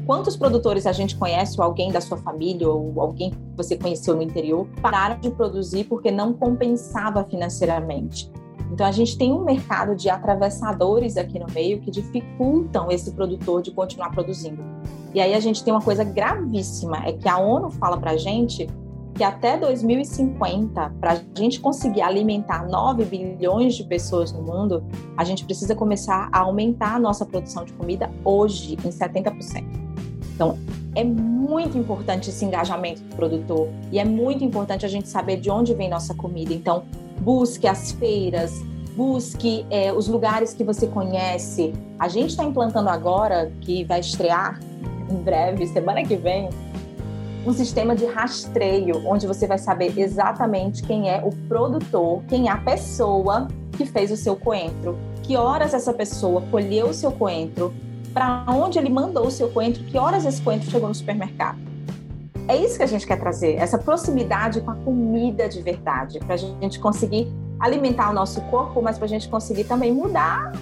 Quantos 0.06 0.36
produtores 0.36 0.86
a 0.86 0.92
gente 0.92 1.16
conhece, 1.16 1.58
ou 1.58 1.64
alguém 1.64 1.90
da 1.90 2.00
sua 2.00 2.18
família, 2.18 2.68
ou 2.68 3.00
alguém 3.00 3.30
que 3.30 3.38
você 3.56 3.74
conheceu 3.76 4.14
no 4.14 4.22
interior, 4.22 4.66
pararam 4.82 5.18
de 5.18 5.30
produzir 5.30 5.84
porque 5.84 6.10
não 6.10 6.34
compensava 6.34 7.24
financeiramente? 7.24 8.30
Então, 8.70 8.86
a 8.86 8.92
gente 8.92 9.16
tem 9.16 9.32
um 9.32 9.42
mercado 9.42 9.94
de 9.94 10.10
atravessadores 10.10 11.16
aqui 11.16 11.38
no 11.38 11.46
meio 11.54 11.80
que 11.80 11.90
dificultam 11.90 12.90
esse 12.90 13.12
produtor 13.12 13.62
de 13.62 13.70
continuar 13.70 14.10
produzindo. 14.10 14.62
E 15.14 15.20
aí 15.20 15.32
a 15.32 15.40
gente 15.40 15.62
tem 15.64 15.72
uma 15.72 15.82
coisa 15.82 16.04
gravíssima, 16.04 16.98
é 17.06 17.12
que 17.12 17.28
a 17.28 17.38
ONU 17.38 17.70
fala 17.70 17.96
para 17.96 18.10
a 18.10 18.16
gente 18.16 18.68
que 19.14 19.22
até 19.22 19.56
2050, 19.56 20.96
para 21.00 21.12
a 21.12 21.38
gente 21.38 21.60
conseguir 21.60 22.02
alimentar 22.02 22.66
9 22.66 23.04
bilhões 23.04 23.76
de 23.76 23.84
pessoas 23.84 24.32
no 24.32 24.42
mundo, 24.42 24.84
a 25.16 25.22
gente 25.22 25.44
precisa 25.44 25.74
começar 25.74 26.28
a 26.32 26.40
aumentar 26.40 26.96
a 26.96 26.98
nossa 26.98 27.24
produção 27.24 27.64
de 27.64 27.72
comida 27.74 28.10
hoje 28.24 28.76
em 28.84 28.90
70%. 28.90 29.83
Então, 30.34 30.58
é 30.94 31.04
muito 31.04 31.78
importante 31.78 32.30
esse 32.30 32.44
engajamento 32.44 33.02
do 33.02 33.16
produtor 33.16 33.68
e 33.90 33.98
é 33.98 34.04
muito 34.04 34.44
importante 34.44 34.84
a 34.84 34.88
gente 34.88 35.08
saber 35.08 35.38
de 35.38 35.50
onde 35.50 35.74
vem 35.74 35.88
nossa 35.88 36.14
comida. 36.14 36.52
Então, 36.52 36.84
busque 37.20 37.66
as 37.66 37.92
feiras, 37.92 38.62
busque 38.96 39.64
é, 39.70 39.92
os 39.92 40.08
lugares 40.08 40.52
que 40.52 40.64
você 40.64 40.86
conhece. 40.86 41.72
A 41.98 42.08
gente 42.08 42.30
está 42.30 42.44
implantando 42.44 42.88
agora, 42.88 43.52
que 43.60 43.84
vai 43.84 44.00
estrear 44.00 44.60
em 45.10 45.16
breve, 45.16 45.66
semana 45.66 46.02
que 46.02 46.16
vem, 46.16 46.48
um 47.46 47.52
sistema 47.52 47.94
de 47.94 48.06
rastreio, 48.06 49.06
onde 49.06 49.26
você 49.26 49.46
vai 49.46 49.58
saber 49.58 49.98
exatamente 49.98 50.82
quem 50.82 51.10
é 51.10 51.22
o 51.22 51.30
produtor, 51.46 52.22
quem 52.26 52.48
é 52.48 52.50
a 52.50 52.56
pessoa 52.56 53.48
que 53.76 53.84
fez 53.84 54.10
o 54.10 54.16
seu 54.16 54.34
coentro, 54.34 54.96
que 55.22 55.36
horas 55.36 55.74
essa 55.74 55.92
pessoa 55.92 56.42
colheu 56.50 56.88
o 56.88 56.94
seu 56.94 57.12
coentro, 57.12 57.74
para 58.14 58.44
onde 58.48 58.78
ele 58.78 58.88
mandou 58.88 59.26
o 59.26 59.30
seu 59.30 59.50
coentro, 59.50 59.82
que 59.84 59.98
horas 59.98 60.24
esse 60.24 60.40
coentro 60.40 60.70
chegou 60.70 60.88
no 60.88 60.94
supermercado. 60.94 61.58
É 62.46 62.56
isso 62.56 62.76
que 62.76 62.82
a 62.84 62.86
gente 62.86 63.06
quer 63.06 63.18
trazer, 63.18 63.56
essa 63.56 63.76
proximidade 63.76 64.60
com 64.60 64.70
a 64.70 64.74
comida 64.76 65.48
de 65.48 65.60
verdade, 65.60 66.20
para 66.20 66.34
a 66.34 66.36
gente 66.36 66.78
conseguir 66.78 67.26
alimentar 67.58 68.10
o 68.10 68.12
nosso 68.12 68.40
corpo, 68.42 68.80
mas 68.80 68.96
para 68.96 69.06
a 69.06 69.08
gente 69.08 69.28
conseguir 69.28 69.64
também 69.64 69.92
mudar 69.92 70.52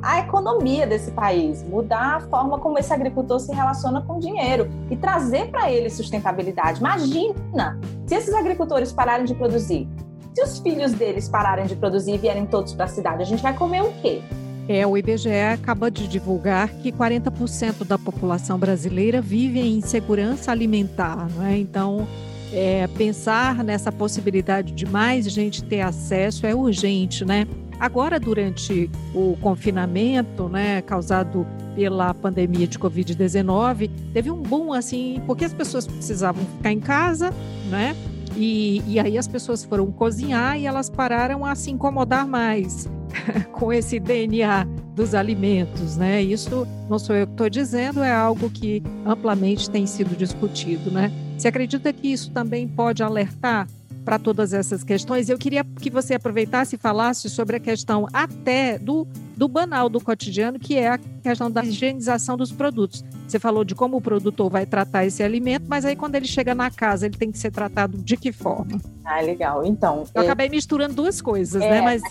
a 0.00 0.20
economia 0.20 0.86
desse 0.86 1.10
país, 1.10 1.62
mudar 1.62 2.16
a 2.16 2.20
forma 2.20 2.58
como 2.58 2.78
esse 2.78 2.92
agricultor 2.92 3.40
se 3.40 3.52
relaciona 3.52 4.02
com 4.02 4.18
o 4.18 4.20
dinheiro 4.20 4.68
e 4.90 4.96
trazer 4.96 5.50
para 5.50 5.70
ele 5.72 5.90
sustentabilidade. 5.90 6.78
Imagina 6.78 7.80
se 8.06 8.14
esses 8.14 8.34
agricultores 8.34 8.92
pararem 8.92 9.24
de 9.24 9.34
produzir, 9.34 9.88
se 10.34 10.42
os 10.42 10.58
filhos 10.58 10.92
deles 10.92 11.28
pararem 11.28 11.66
de 11.66 11.74
produzir 11.74 12.14
e 12.14 12.18
vierem 12.18 12.46
todos 12.46 12.74
para 12.74 12.84
a 12.84 12.88
cidade, 12.88 13.22
a 13.22 13.26
gente 13.26 13.42
vai 13.42 13.54
comer 13.54 13.82
o 13.82 13.92
quê? 14.02 14.22
É, 14.68 14.86
o 14.86 14.96
IBGE 14.96 15.28
acaba 15.52 15.90
de 15.90 16.08
divulgar 16.08 16.68
que 16.68 16.90
40% 16.90 17.84
da 17.84 17.98
população 17.98 18.58
brasileira 18.58 19.20
vive 19.20 19.60
em 19.60 19.76
insegurança 19.76 20.50
alimentar, 20.50 21.28
não 21.36 21.44
é? 21.44 21.58
Então, 21.58 22.08
é, 22.52 22.86
pensar 22.86 23.62
nessa 23.62 23.92
possibilidade 23.92 24.72
de 24.72 24.86
mais 24.86 25.30
gente 25.30 25.62
ter 25.62 25.82
acesso 25.82 26.46
é 26.46 26.54
urgente, 26.54 27.24
né? 27.24 27.46
Agora, 27.78 28.18
durante 28.18 28.88
o 29.14 29.36
confinamento, 29.40 30.48
né, 30.48 30.80
causado 30.82 31.46
pela 31.74 32.14
pandemia 32.14 32.66
de 32.66 32.78
Covid-19, 32.78 33.90
teve 34.12 34.30
um 34.30 34.40
boom, 34.40 34.72
assim, 34.72 35.20
porque 35.26 35.44
as 35.44 35.52
pessoas 35.52 35.86
precisavam 35.86 36.44
ficar 36.56 36.72
em 36.72 36.80
casa, 36.80 37.34
né? 37.68 37.96
E, 38.36 38.82
e 38.86 38.98
aí 38.98 39.18
as 39.18 39.28
pessoas 39.28 39.64
foram 39.64 39.90
cozinhar 39.90 40.58
e 40.58 40.66
elas 40.66 40.88
pararam 40.88 41.44
a 41.44 41.54
se 41.54 41.70
incomodar 41.70 42.26
mais. 42.26 42.88
com 43.52 43.72
esse 43.72 43.98
DNA 43.98 44.66
dos 44.94 45.14
alimentos, 45.14 45.96
né? 45.96 46.22
Isso 46.22 46.66
não 46.88 46.98
sou 46.98 47.16
eu 47.16 47.26
que 47.26 47.32
estou 47.32 47.50
dizendo, 47.50 48.02
é 48.02 48.12
algo 48.12 48.48
que 48.50 48.82
amplamente 49.04 49.68
tem 49.68 49.86
sido 49.86 50.16
discutido, 50.16 50.90
né? 50.90 51.10
Você 51.36 51.48
acredita 51.48 51.92
que 51.92 52.12
isso 52.12 52.30
também 52.30 52.66
pode 52.68 53.02
alertar 53.02 53.66
para 54.04 54.18
todas 54.18 54.52
essas 54.52 54.84
questões. 54.84 55.28
Eu 55.28 55.38
queria 55.38 55.64
que 55.64 55.90
você 55.90 56.14
aproveitasse 56.14 56.76
e 56.76 56.78
falasse 56.78 57.30
sobre 57.30 57.56
a 57.56 57.60
questão 57.60 58.06
até 58.12 58.78
do, 58.78 59.06
do 59.36 59.48
banal 59.48 59.88
do 59.88 60.00
cotidiano, 60.00 60.58
que 60.58 60.76
é 60.76 60.88
a 60.88 60.98
questão 60.98 61.50
da 61.50 61.64
higienização 61.64 62.36
dos 62.36 62.52
produtos. 62.52 63.04
Você 63.26 63.38
falou 63.38 63.64
de 63.64 63.74
como 63.74 63.96
o 63.96 64.00
produtor 64.00 64.50
vai 64.50 64.66
tratar 64.66 65.06
esse 65.06 65.22
alimento, 65.22 65.64
mas 65.68 65.84
aí 65.84 65.96
quando 65.96 66.14
ele 66.14 66.26
chega 66.26 66.54
na 66.54 66.70
casa, 66.70 67.06
ele 67.06 67.16
tem 67.16 67.32
que 67.32 67.38
ser 67.38 67.50
tratado 67.50 67.96
de 67.96 68.16
que 68.16 68.30
forma? 68.30 68.80
Ah, 69.04 69.20
legal. 69.20 69.64
Então. 69.64 70.04
Eu 70.14 70.22
é... 70.22 70.24
acabei 70.24 70.48
misturando 70.48 70.94
duas 70.94 71.20
coisas, 71.20 71.60
né? 71.60 71.66
é... 71.66 71.70
né? 71.70 71.80
Mas. 71.80 72.02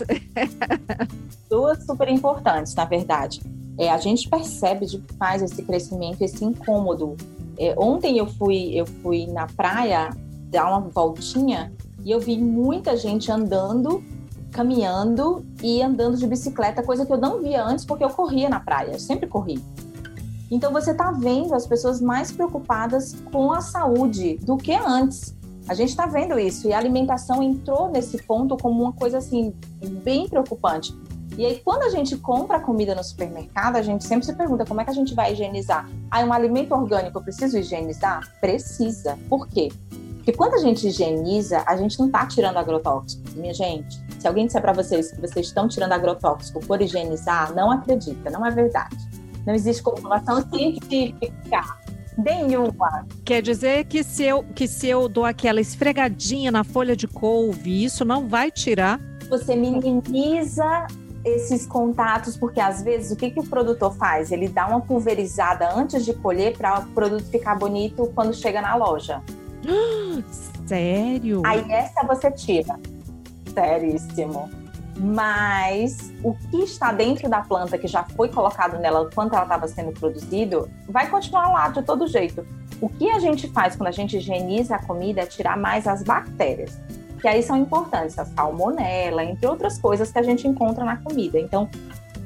duas 1.48 1.84
super 1.84 2.08
importantes, 2.08 2.74
na 2.74 2.84
verdade. 2.84 3.40
É, 3.78 3.90
a 3.90 3.98
gente 3.98 4.28
percebe 4.28 4.86
de 4.86 5.02
faz 5.18 5.42
esse 5.42 5.62
crescimento, 5.62 6.22
esse 6.22 6.44
incômodo. 6.44 7.16
É, 7.58 7.74
ontem 7.78 8.18
eu 8.18 8.26
fui, 8.26 8.72
eu 8.74 8.86
fui 8.86 9.26
na 9.26 9.46
praia 9.46 10.10
dar 10.50 10.68
uma 10.70 10.80
voltinha 10.80 11.72
e 12.04 12.10
eu 12.10 12.20
vi 12.20 12.36
muita 12.36 12.96
gente 12.96 13.32
andando, 13.32 14.04
caminhando 14.52 15.44
e 15.62 15.82
andando 15.82 16.16
de 16.16 16.26
bicicleta, 16.26 16.82
coisa 16.82 17.06
que 17.06 17.12
eu 17.12 17.18
não 17.18 17.40
via 17.40 17.64
antes 17.64 17.84
porque 17.84 18.04
eu 18.04 18.10
corria 18.10 18.48
na 18.48 18.60
praia, 18.60 18.92
eu 18.92 19.00
sempre 19.00 19.26
corri. 19.26 19.62
Então 20.50 20.72
você 20.72 20.90
está 20.90 21.10
vendo 21.10 21.54
as 21.54 21.66
pessoas 21.66 22.00
mais 22.00 22.30
preocupadas 22.30 23.16
com 23.32 23.50
a 23.52 23.60
saúde 23.60 24.36
do 24.42 24.56
que 24.56 24.74
antes. 24.74 25.34
A 25.66 25.74
gente 25.74 25.88
está 25.88 26.06
vendo 26.06 26.38
isso 26.38 26.68
e 26.68 26.72
a 26.74 26.78
alimentação 26.78 27.42
entrou 27.42 27.90
nesse 27.90 28.22
ponto 28.22 28.56
como 28.56 28.82
uma 28.82 28.92
coisa 28.92 29.18
assim 29.18 29.54
bem 30.04 30.28
preocupante. 30.28 30.94
E 31.36 31.44
aí, 31.44 31.60
quando 31.64 31.82
a 31.82 31.88
gente 31.88 32.16
compra 32.16 32.60
comida 32.60 32.94
no 32.94 33.02
supermercado, 33.02 33.74
a 33.74 33.82
gente 33.82 34.04
sempre 34.04 34.24
se 34.24 34.32
pergunta 34.34 34.64
como 34.64 34.80
é 34.80 34.84
que 34.84 34.90
a 34.90 34.94
gente 34.94 35.14
vai 35.14 35.32
higienizar. 35.32 35.90
Ah, 36.08 36.20
é 36.20 36.24
um 36.24 36.32
alimento 36.32 36.72
orgânico, 36.72 37.18
eu 37.18 37.22
preciso 37.22 37.58
higienizar? 37.58 38.30
Precisa. 38.40 39.18
Por 39.28 39.48
quê? 39.48 39.68
Porque 40.24 40.38
quando 40.38 40.54
a 40.54 40.58
gente 40.58 40.88
higieniza, 40.88 41.62
a 41.66 41.76
gente 41.76 41.98
não 41.98 42.06
está 42.06 42.24
tirando 42.26 42.56
agrotóxico. 42.56 43.22
Minha 43.36 43.52
gente, 43.52 44.02
se 44.18 44.26
alguém 44.26 44.46
disser 44.46 44.62
para 44.62 44.72
vocês 44.72 45.12
que 45.12 45.20
vocês 45.20 45.48
estão 45.48 45.68
tirando 45.68 45.92
agrotóxico 45.92 46.60
por 46.60 46.80
higienizar, 46.80 47.54
não 47.54 47.70
acredita, 47.70 48.30
não 48.30 48.44
é 48.46 48.50
verdade. 48.50 48.96
Não 49.46 49.52
existe 49.52 49.82
comprovação 49.82 50.40
científica 50.48 51.60
nenhuma. 52.16 53.06
Quer 53.22 53.42
dizer 53.42 53.84
que 53.84 54.02
se 54.02 54.24
eu, 54.24 54.42
que 54.54 54.66
se 54.66 54.88
eu 54.88 55.10
dou 55.10 55.26
aquela 55.26 55.60
esfregadinha 55.60 56.50
na 56.50 56.64
folha 56.64 56.96
de 56.96 57.06
couve, 57.06 57.84
isso 57.84 58.02
não 58.02 58.26
vai 58.26 58.50
tirar? 58.50 58.98
Você 59.28 59.54
minimiza 59.54 60.86
esses 61.22 61.66
contatos, 61.66 62.34
porque 62.34 62.60
às 62.60 62.80
vezes 62.80 63.10
o 63.10 63.16
que, 63.16 63.30
que 63.30 63.40
o 63.40 63.44
produtor 63.44 63.94
faz? 63.94 64.32
Ele 64.32 64.48
dá 64.48 64.66
uma 64.68 64.80
pulverizada 64.80 65.70
antes 65.74 66.02
de 66.02 66.14
colher 66.14 66.56
para 66.56 66.80
o 66.80 66.86
produto 66.94 67.24
ficar 67.24 67.56
bonito 67.56 68.10
quando 68.14 68.32
chega 68.32 68.62
na 68.62 68.74
loja. 68.74 69.22
Sério? 70.66 71.42
Aí 71.44 71.64
essa 71.70 72.06
você 72.06 72.30
tira. 72.30 72.78
Seríssimo. 73.52 74.50
Mas 74.96 76.12
o 76.22 76.34
que 76.34 76.58
está 76.58 76.92
dentro 76.92 77.28
da 77.28 77.40
planta 77.40 77.76
que 77.76 77.88
já 77.88 78.04
foi 78.04 78.28
colocado 78.28 78.78
nela 78.78 79.10
quando 79.12 79.34
ela 79.34 79.42
estava 79.42 79.66
sendo 79.66 79.92
produzido, 79.92 80.70
vai 80.88 81.10
continuar 81.10 81.48
lá 81.48 81.68
de 81.68 81.82
todo 81.82 82.06
jeito. 82.06 82.46
O 82.80 82.88
que 82.88 83.10
a 83.10 83.18
gente 83.18 83.48
faz 83.48 83.74
quando 83.74 83.88
a 83.88 83.92
gente 83.92 84.16
higieniza 84.16 84.76
a 84.76 84.78
comida 84.84 85.22
é 85.22 85.26
tirar 85.26 85.56
mais 85.56 85.86
as 85.88 86.04
bactérias 86.04 86.80
que 87.24 87.28
aí 87.28 87.42
são 87.42 87.56
importantes, 87.56 88.18
a 88.18 88.26
salmonela, 88.26 89.24
entre 89.24 89.46
outras 89.46 89.78
coisas 89.78 90.12
que 90.12 90.18
a 90.18 90.22
gente 90.22 90.46
encontra 90.46 90.84
na 90.84 90.98
comida. 90.98 91.40
Então, 91.40 91.70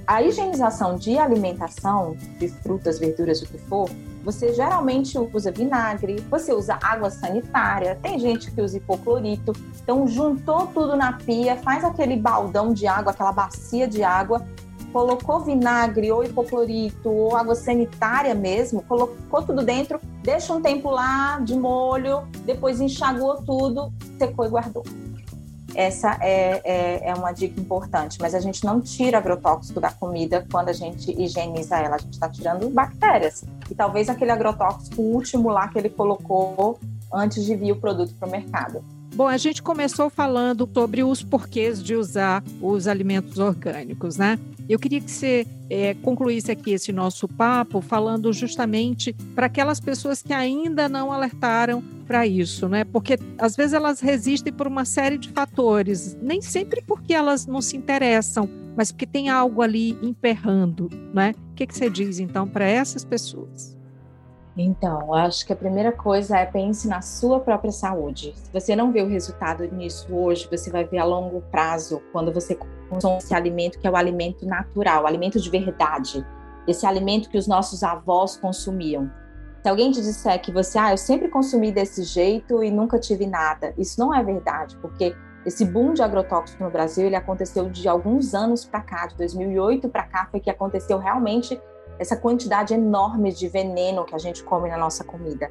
a 0.05 0.20
higienização 0.20 0.96
de 0.96 1.16
alimentação, 1.16 2.16
de 2.40 2.48
frutas, 2.48 2.98
verduras, 2.98 3.40
o 3.40 3.46
que 3.46 3.59
for, 3.59 3.88
você 4.24 4.52
geralmente 4.52 5.18
usa 5.18 5.50
vinagre, 5.50 6.24
você 6.31 6.52
usa 6.52 6.78
água 6.83 7.11
sanitária, 7.11 7.98
tem 8.02 8.18
gente 8.18 8.50
que 8.50 8.61
usa 8.61 8.76
hipoclorito. 8.76 9.52
Então, 9.83 10.07
juntou 10.07 10.66
tudo 10.68 10.96
na 10.96 11.12
pia, 11.12 11.57
faz 11.57 11.85
aquele 11.85 12.16
baldão 12.16 12.72
de 12.72 12.87
água, 12.87 13.12
aquela 13.12 13.33
bacia 13.33 13.88
de 13.88 14.02
água, 14.02 14.46
colocou 14.92 15.40
vinagre 15.40 16.11
ou 16.11 16.24
hipoclorito 16.24 17.11
ou 17.11 17.37
água 17.37 17.54
sanitária 17.54 18.35
mesmo, 18.35 18.83
colocou 18.83 19.42
tudo 19.42 19.62
dentro, 19.62 20.00
deixa 20.22 20.54
um 20.54 20.61
tempo 20.61 20.90
lá 20.90 21.38
de 21.40 21.54
molho, 21.54 22.26
depois 22.44 22.81
enxaguou 22.81 23.42
tudo, 23.42 23.92
secou 24.18 24.44
e 24.44 24.48
guardou. 24.48 24.85
Essa 25.78 26.18
é, 26.20 26.60
é, 26.64 27.08
é, 27.08 27.14
uma 27.14 27.30
dica 27.30 27.60
importante, 27.60 28.18
mas 28.20 28.34
a 28.34 28.40
gente 28.40 28.64
não 28.64 28.80
tira 28.80 29.18
agrotóxico 29.18 29.80
da 29.80 29.92
comida 29.92 30.44
quando 30.50 30.70
a 30.70 30.72
gente 30.72 31.12
higieniza 31.12 31.76
ela, 31.76 31.94
a 31.94 31.98
gente 31.98 32.14
está 32.14 32.28
tirando 32.28 32.68
bactérias. 32.68 33.44
E 33.70 33.76
talvez 33.76 34.08
aquele 34.08 34.32
agrotóxico 34.32 35.00
último 35.00 35.50
lá 35.50 35.68
que 35.68 35.78
ele 35.78 35.88
colocou 35.88 36.80
antes 37.14 37.44
de 37.44 37.54
vir 37.54 37.70
o 37.70 37.76
produto 37.76 38.12
para 38.18 38.26
o 38.26 38.30
mercado. 38.32 38.84
Bom, 39.14 39.27
a 39.27 39.37
gente 39.37 39.62
começou 39.62 40.09
falando 40.09 40.68
sobre 40.73 41.03
os 41.03 41.23
porquês 41.23 41.83
de 41.83 41.94
usar 41.94 42.42
os 42.61 42.87
alimentos 42.87 43.38
orgânicos, 43.38 44.16
né? 44.16 44.38
Eu 44.68 44.79
queria 44.79 45.01
que 45.01 45.11
você 45.11 45.47
é, 45.71 45.94
concluísse 45.94 46.53
aqui 46.53 46.73
esse 46.73 46.92
nosso 46.92 47.27
papo 47.27 47.81
falando 47.81 48.33
justamente 48.33 49.14
para 49.35 49.47
aquelas 49.47 49.81
pessoas 49.81 50.23
que 50.23 50.33
ainda 50.33 50.88
não 50.88 51.11
alertaram 51.11 51.83
para 52.07 52.27
isso, 52.27 52.68
né? 52.68 52.85
Porque 52.85 53.18
às 53.38 53.57
vezes 53.57 53.73
elas 53.73 54.01
resistem 54.01 54.53
por 54.53 54.66
uma 54.66 54.85
série 54.85 55.18
de 55.18 55.31
fatores, 55.31 56.16
nem 56.21 56.40
sempre 56.40 56.83
porque 56.83 57.14
elas 57.14 57.47
não 57.47 57.61
se 57.61 57.77
interessam, 57.77 58.49
mas 58.77 58.92
porque 58.92 59.07
tem 59.07 59.29
algo 59.29 59.62
ali 59.62 59.99
emperrando, 60.03 60.88
né? 61.12 61.35
O 61.51 61.55
que, 61.55 61.66
que 61.66 61.75
você 61.75 61.90
diz 61.90 62.18
então 62.18 62.47
para 62.47 62.66
essas 62.66 63.05
pessoas? 63.05 63.77
Então, 64.61 65.14
acho 65.14 65.47
que 65.47 65.53
a 65.53 65.57
primeira 65.57 65.92
coisa 65.92 66.37
é 66.37 66.44
pense 66.44 66.88
na 66.88 67.01
sua 67.01 67.38
própria 67.38 67.71
saúde. 67.71 68.35
Se 68.35 68.53
você 68.53 68.75
não 68.75 68.90
vê 68.90 69.01
o 69.03 69.09
resultado 69.09 69.64
nisso 69.71 70.12
hoje, 70.12 70.49
você 70.51 70.68
vai 70.68 70.85
ver 70.85 70.99
a 70.99 71.05
longo 71.05 71.40
prazo, 71.42 72.03
quando 72.11 72.33
você 72.33 72.59
consome 72.90 73.18
esse 73.18 73.33
alimento 73.33 73.79
que 73.79 73.87
é 73.87 73.90
o 73.90 73.94
alimento 73.94 74.44
natural, 74.44 75.05
o 75.05 75.07
alimento 75.07 75.38
de 75.38 75.49
verdade, 75.49 76.27
esse 76.66 76.85
alimento 76.85 77.31
que 77.31 77.38
os 77.38 77.47
nossos 77.47 77.85
avós 77.85 78.37
consumiam. 78.37 79.09
Se 79.62 79.68
alguém 79.68 79.92
te 79.92 80.03
disser 80.03 80.40
que 80.40 80.51
você, 80.51 80.77
ah, 80.77 80.92
eu 80.92 80.99
sempre 80.99 81.29
consumi 81.29 81.71
desse 81.71 82.03
jeito 82.03 82.61
e 82.61 82.71
nunca 82.71 82.99
tive 82.99 83.27
nada, 83.29 83.73
isso 83.79 84.01
não 84.01 84.12
é 84.12 84.25
verdade, 84.25 84.77
porque 84.79 85.14
esse 85.47 85.64
boom 85.64 85.92
de 85.92 86.03
agrotóxico 86.03 86.64
no 86.64 86.71
Brasil, 86.71 87.07
ele 87.07 87.16
aconteceu 87.16 87.71
de 87.71 87.88
alguns 87.88 88.35
anos 88.35 88.64
para 88.64 88.81
cá, 88.81 89.07
de 89.07 89.16
2008 89.16 89.88
para 89.88 90.03
cá 90.03 90.27
foi 90.31 90.40
que 90.40 90.51
aconteceu 90.51 90.99
realmente 90.99 91.61
essa 91.98 92.16
quantidade 92.16 92.74
enorme 92.74 93.32
de 93.32 93.48
veneno 93.48 94.04
que 94.04 94.14
a 94.14 94.18
gente 94.18 94.42
come 94.44 94.68
na 94.68 94.78
nossa 94.78 95.04
comida. 95.04 95.50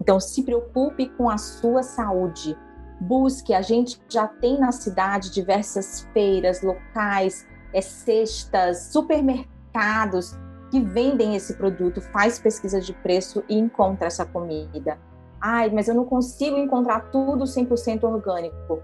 Então, 0.00 0.18
se 0.18 0.42
preocupe 0.42 1.08
com 1.10 1.28
a 1.30 1.38
sua 1.38 1.82
saúde. 1.82 2.56
Busque, 3.00 3.54
a 3.54 3.62
gente 3.62 4.00
já 4.08 4.26
tem 4.26 4.58
na 4.58 4.72
cidade 4.72 5.30
diversas 5.30 6.06
feiras, 6.12 6.62
locais, 6.62 7.46
é, 7.72 7.80
cestas, 7.80 8.84
supermercados 8.92 10.36
que 10.70 10.80
vendem 10.80 11.36
esse 11.36 11.54
produto, 11.54 12.00
faz 12.00 12.38
pesquisa 12.38 12.80
de 12.80 12.92
preço 12.92 13.44
e 13.48 13.56
encontra 13.56 14.06
essa 14.06 14.24
comida. 14.24 14.98
Ai, 15.40 15.70
mas 15.70 15.88
eu 15.88 15.94
não 15.94 16.04
consigo 16.04 16.56
encontrar 16.56 17.10
tudo 17.10 17.44
100% 17.44 18.04
orgânico. 18.04 18.82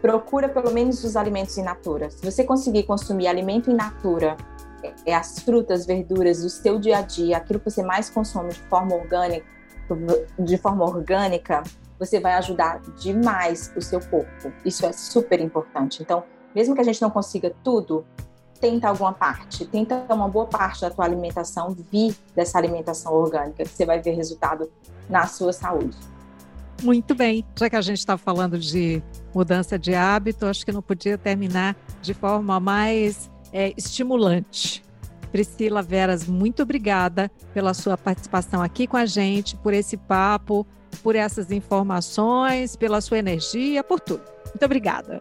Procura 0.00 0.48
pelo 0.48 0.70
menos 0.72 1.02
os 1.02 1.16
alimentos 1.16 1.56
in 1.56 1.62
natura. 1.62 2.10
Se 2.10 2.24
você 2.24 2.44
conseguir 2.44 2.82
consumir 2.84 3.26
alimento 3.26 3.70
in 3.70 3.74
natura 3.74 4.36
é 5.06 5.14
as 5.14 5.38
frutas, 5.40 5.86
verduras 5.86 6.42
do 6.42 6.50
seu 6.50 6.78
dia 6.78 6.98
a 6.98 7.02
dia, 7.02 7.36
aquilo 7.36 7.58
que 7.60 7.70
você 7.70 7.82
mais 7.82 8.10
consome 8.10 8.50
de 8.50 8.60
forma 8.60 8.94
orgânica, 8.94 9.46
de 10.38 10.56
forma 10.56 10.84
orgânica, 10.84 11.62
você 11.98 12.18
vai 12.18 12.32
ajudar 12.34 12.80
demais 12.98 13.72
o 13.76 13.80
seu 13.80 14.00
corpo. 14.00 14.52
Isso 14.64 14.84
é 14.84 14.92
super 14.92 15.40
importante. 15.40 16.02
Então, 16.02 16.24
mesmo 16.54 16.74
que 16.74 16.80
a 16.80 16.84
gente 16.84 17.00
não 17.00 17.10
consiga 17.10 17.54
tudo, 17.62 18.04
tenta 18.60 18.88
alguma 18.88 19.12
parte, 19.12 19.64
tenta 19.66 20.04
uma 20.08 20.28
boa 20.28 20.46
parte 20.46 20.80
da 20.82 20.90
tua 20.90 21.04
alimentação 21.04 21.76
vir 21.90 22.14
dessa 22.34 22.58
alimentação 22.58 23.12
orgânica, 23.12 23.64
que 23.64 23.70
você 23.70 23.84
vai 23.84 24.00
ver 24.00 24.12
resultado 24.12 24.70
na 25.08 25.26
sua 25.26 25.52
saúde. 25.52 25.96
Muito 26.82 27.14
bem, 27.14 27.44
já 27.56 27.70
que 27.70 27.76
a 27.76 27.80
gente 27.80 27.98
está 27.98 28.16
falando 28.16 28.58
de 28.58 29.02
mudança 29.34 29.78
de 29.78 29.94
hábito, 29.94 30.46
acho 30.46 30.64
que 30.64 30.72
não 30.72 30.82
podia 30.82 31.16
terminar 31.16 31.76
de 32.00 32.12
forma 32.12 32.58
mais 32.58 33.30
é, 33.52 33.72
estimulante. 33.76 34.82
Priscila 35.30 35.82
Veras, 35.82 36.26
muito 36.26 36.62
obrigada 36.62 37.30
pela 37.54 37.72
sua 37.72 37.96
participação 37.96 38.62
aqui 38.62 38.86
com 38.86 38.96
a 38.96 39.06
gente, 39.06 39.56
por 39.56 39.72
esse 39.72 39.96
papo, 39.96 40.66
por 41.02 41.16
essas 41.16 41.50
informações, 41.50 42.76
pela 42.76 43.00
sua 43.00 43.18
energia, 43.18 43.82
por 43.82 43.98
tudo. 43.98 44.22
Muito 44.46 44.64
obrigada. 44.64 45.20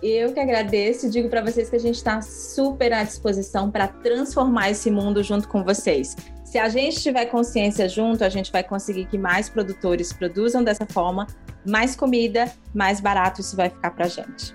Eu 0.00 0.32
que 0.32 0.38
agradeço 0.38 1.06
e 1.06 1.10
digo 1.10 1.28
para 1.28 1.42
vocês 1.42 1.68
que 1.68 1.74
a 1.74 1.80
gente 1.80 1.96
está 1.96 2.20
super 2.22 2.92
à 2.92 3.02
disposição 3.02 3.68
para 3.70 3.88
transformar 3.88 4.70
esse 4.70 4.90
mundo 4.90 5.22
junto 5.24 5.48
com 5.48 5.64
vocês. 5.64 6.14
Se 6.44 6.56
a 6.56 6.68
gente 6.68 7.02
tiver 7.02 7.26
consciência 7.26 7.88
junto, 7.88 8.24
a 8.24 8.28
gente 8.28 8.52
vai 8.52 8.62
conseguir 8.62 9.06
que 9.06 9.18
mais 9.18 9.48
produtores 9.48 10.12
produzam 10.12 10.62
dessa 10.62 10.86
forma, 10.86 11.26
mais 11.66 11.96
comida, 11.96 12.50
mais 12.72 13.00
barato 13.00 13.40
isso 13.40 13.56
vai 13.56 13.68
ficar 13.68 13.90
para 13.90 14.06
a 14.06 14.08
gente. 14.08 14.54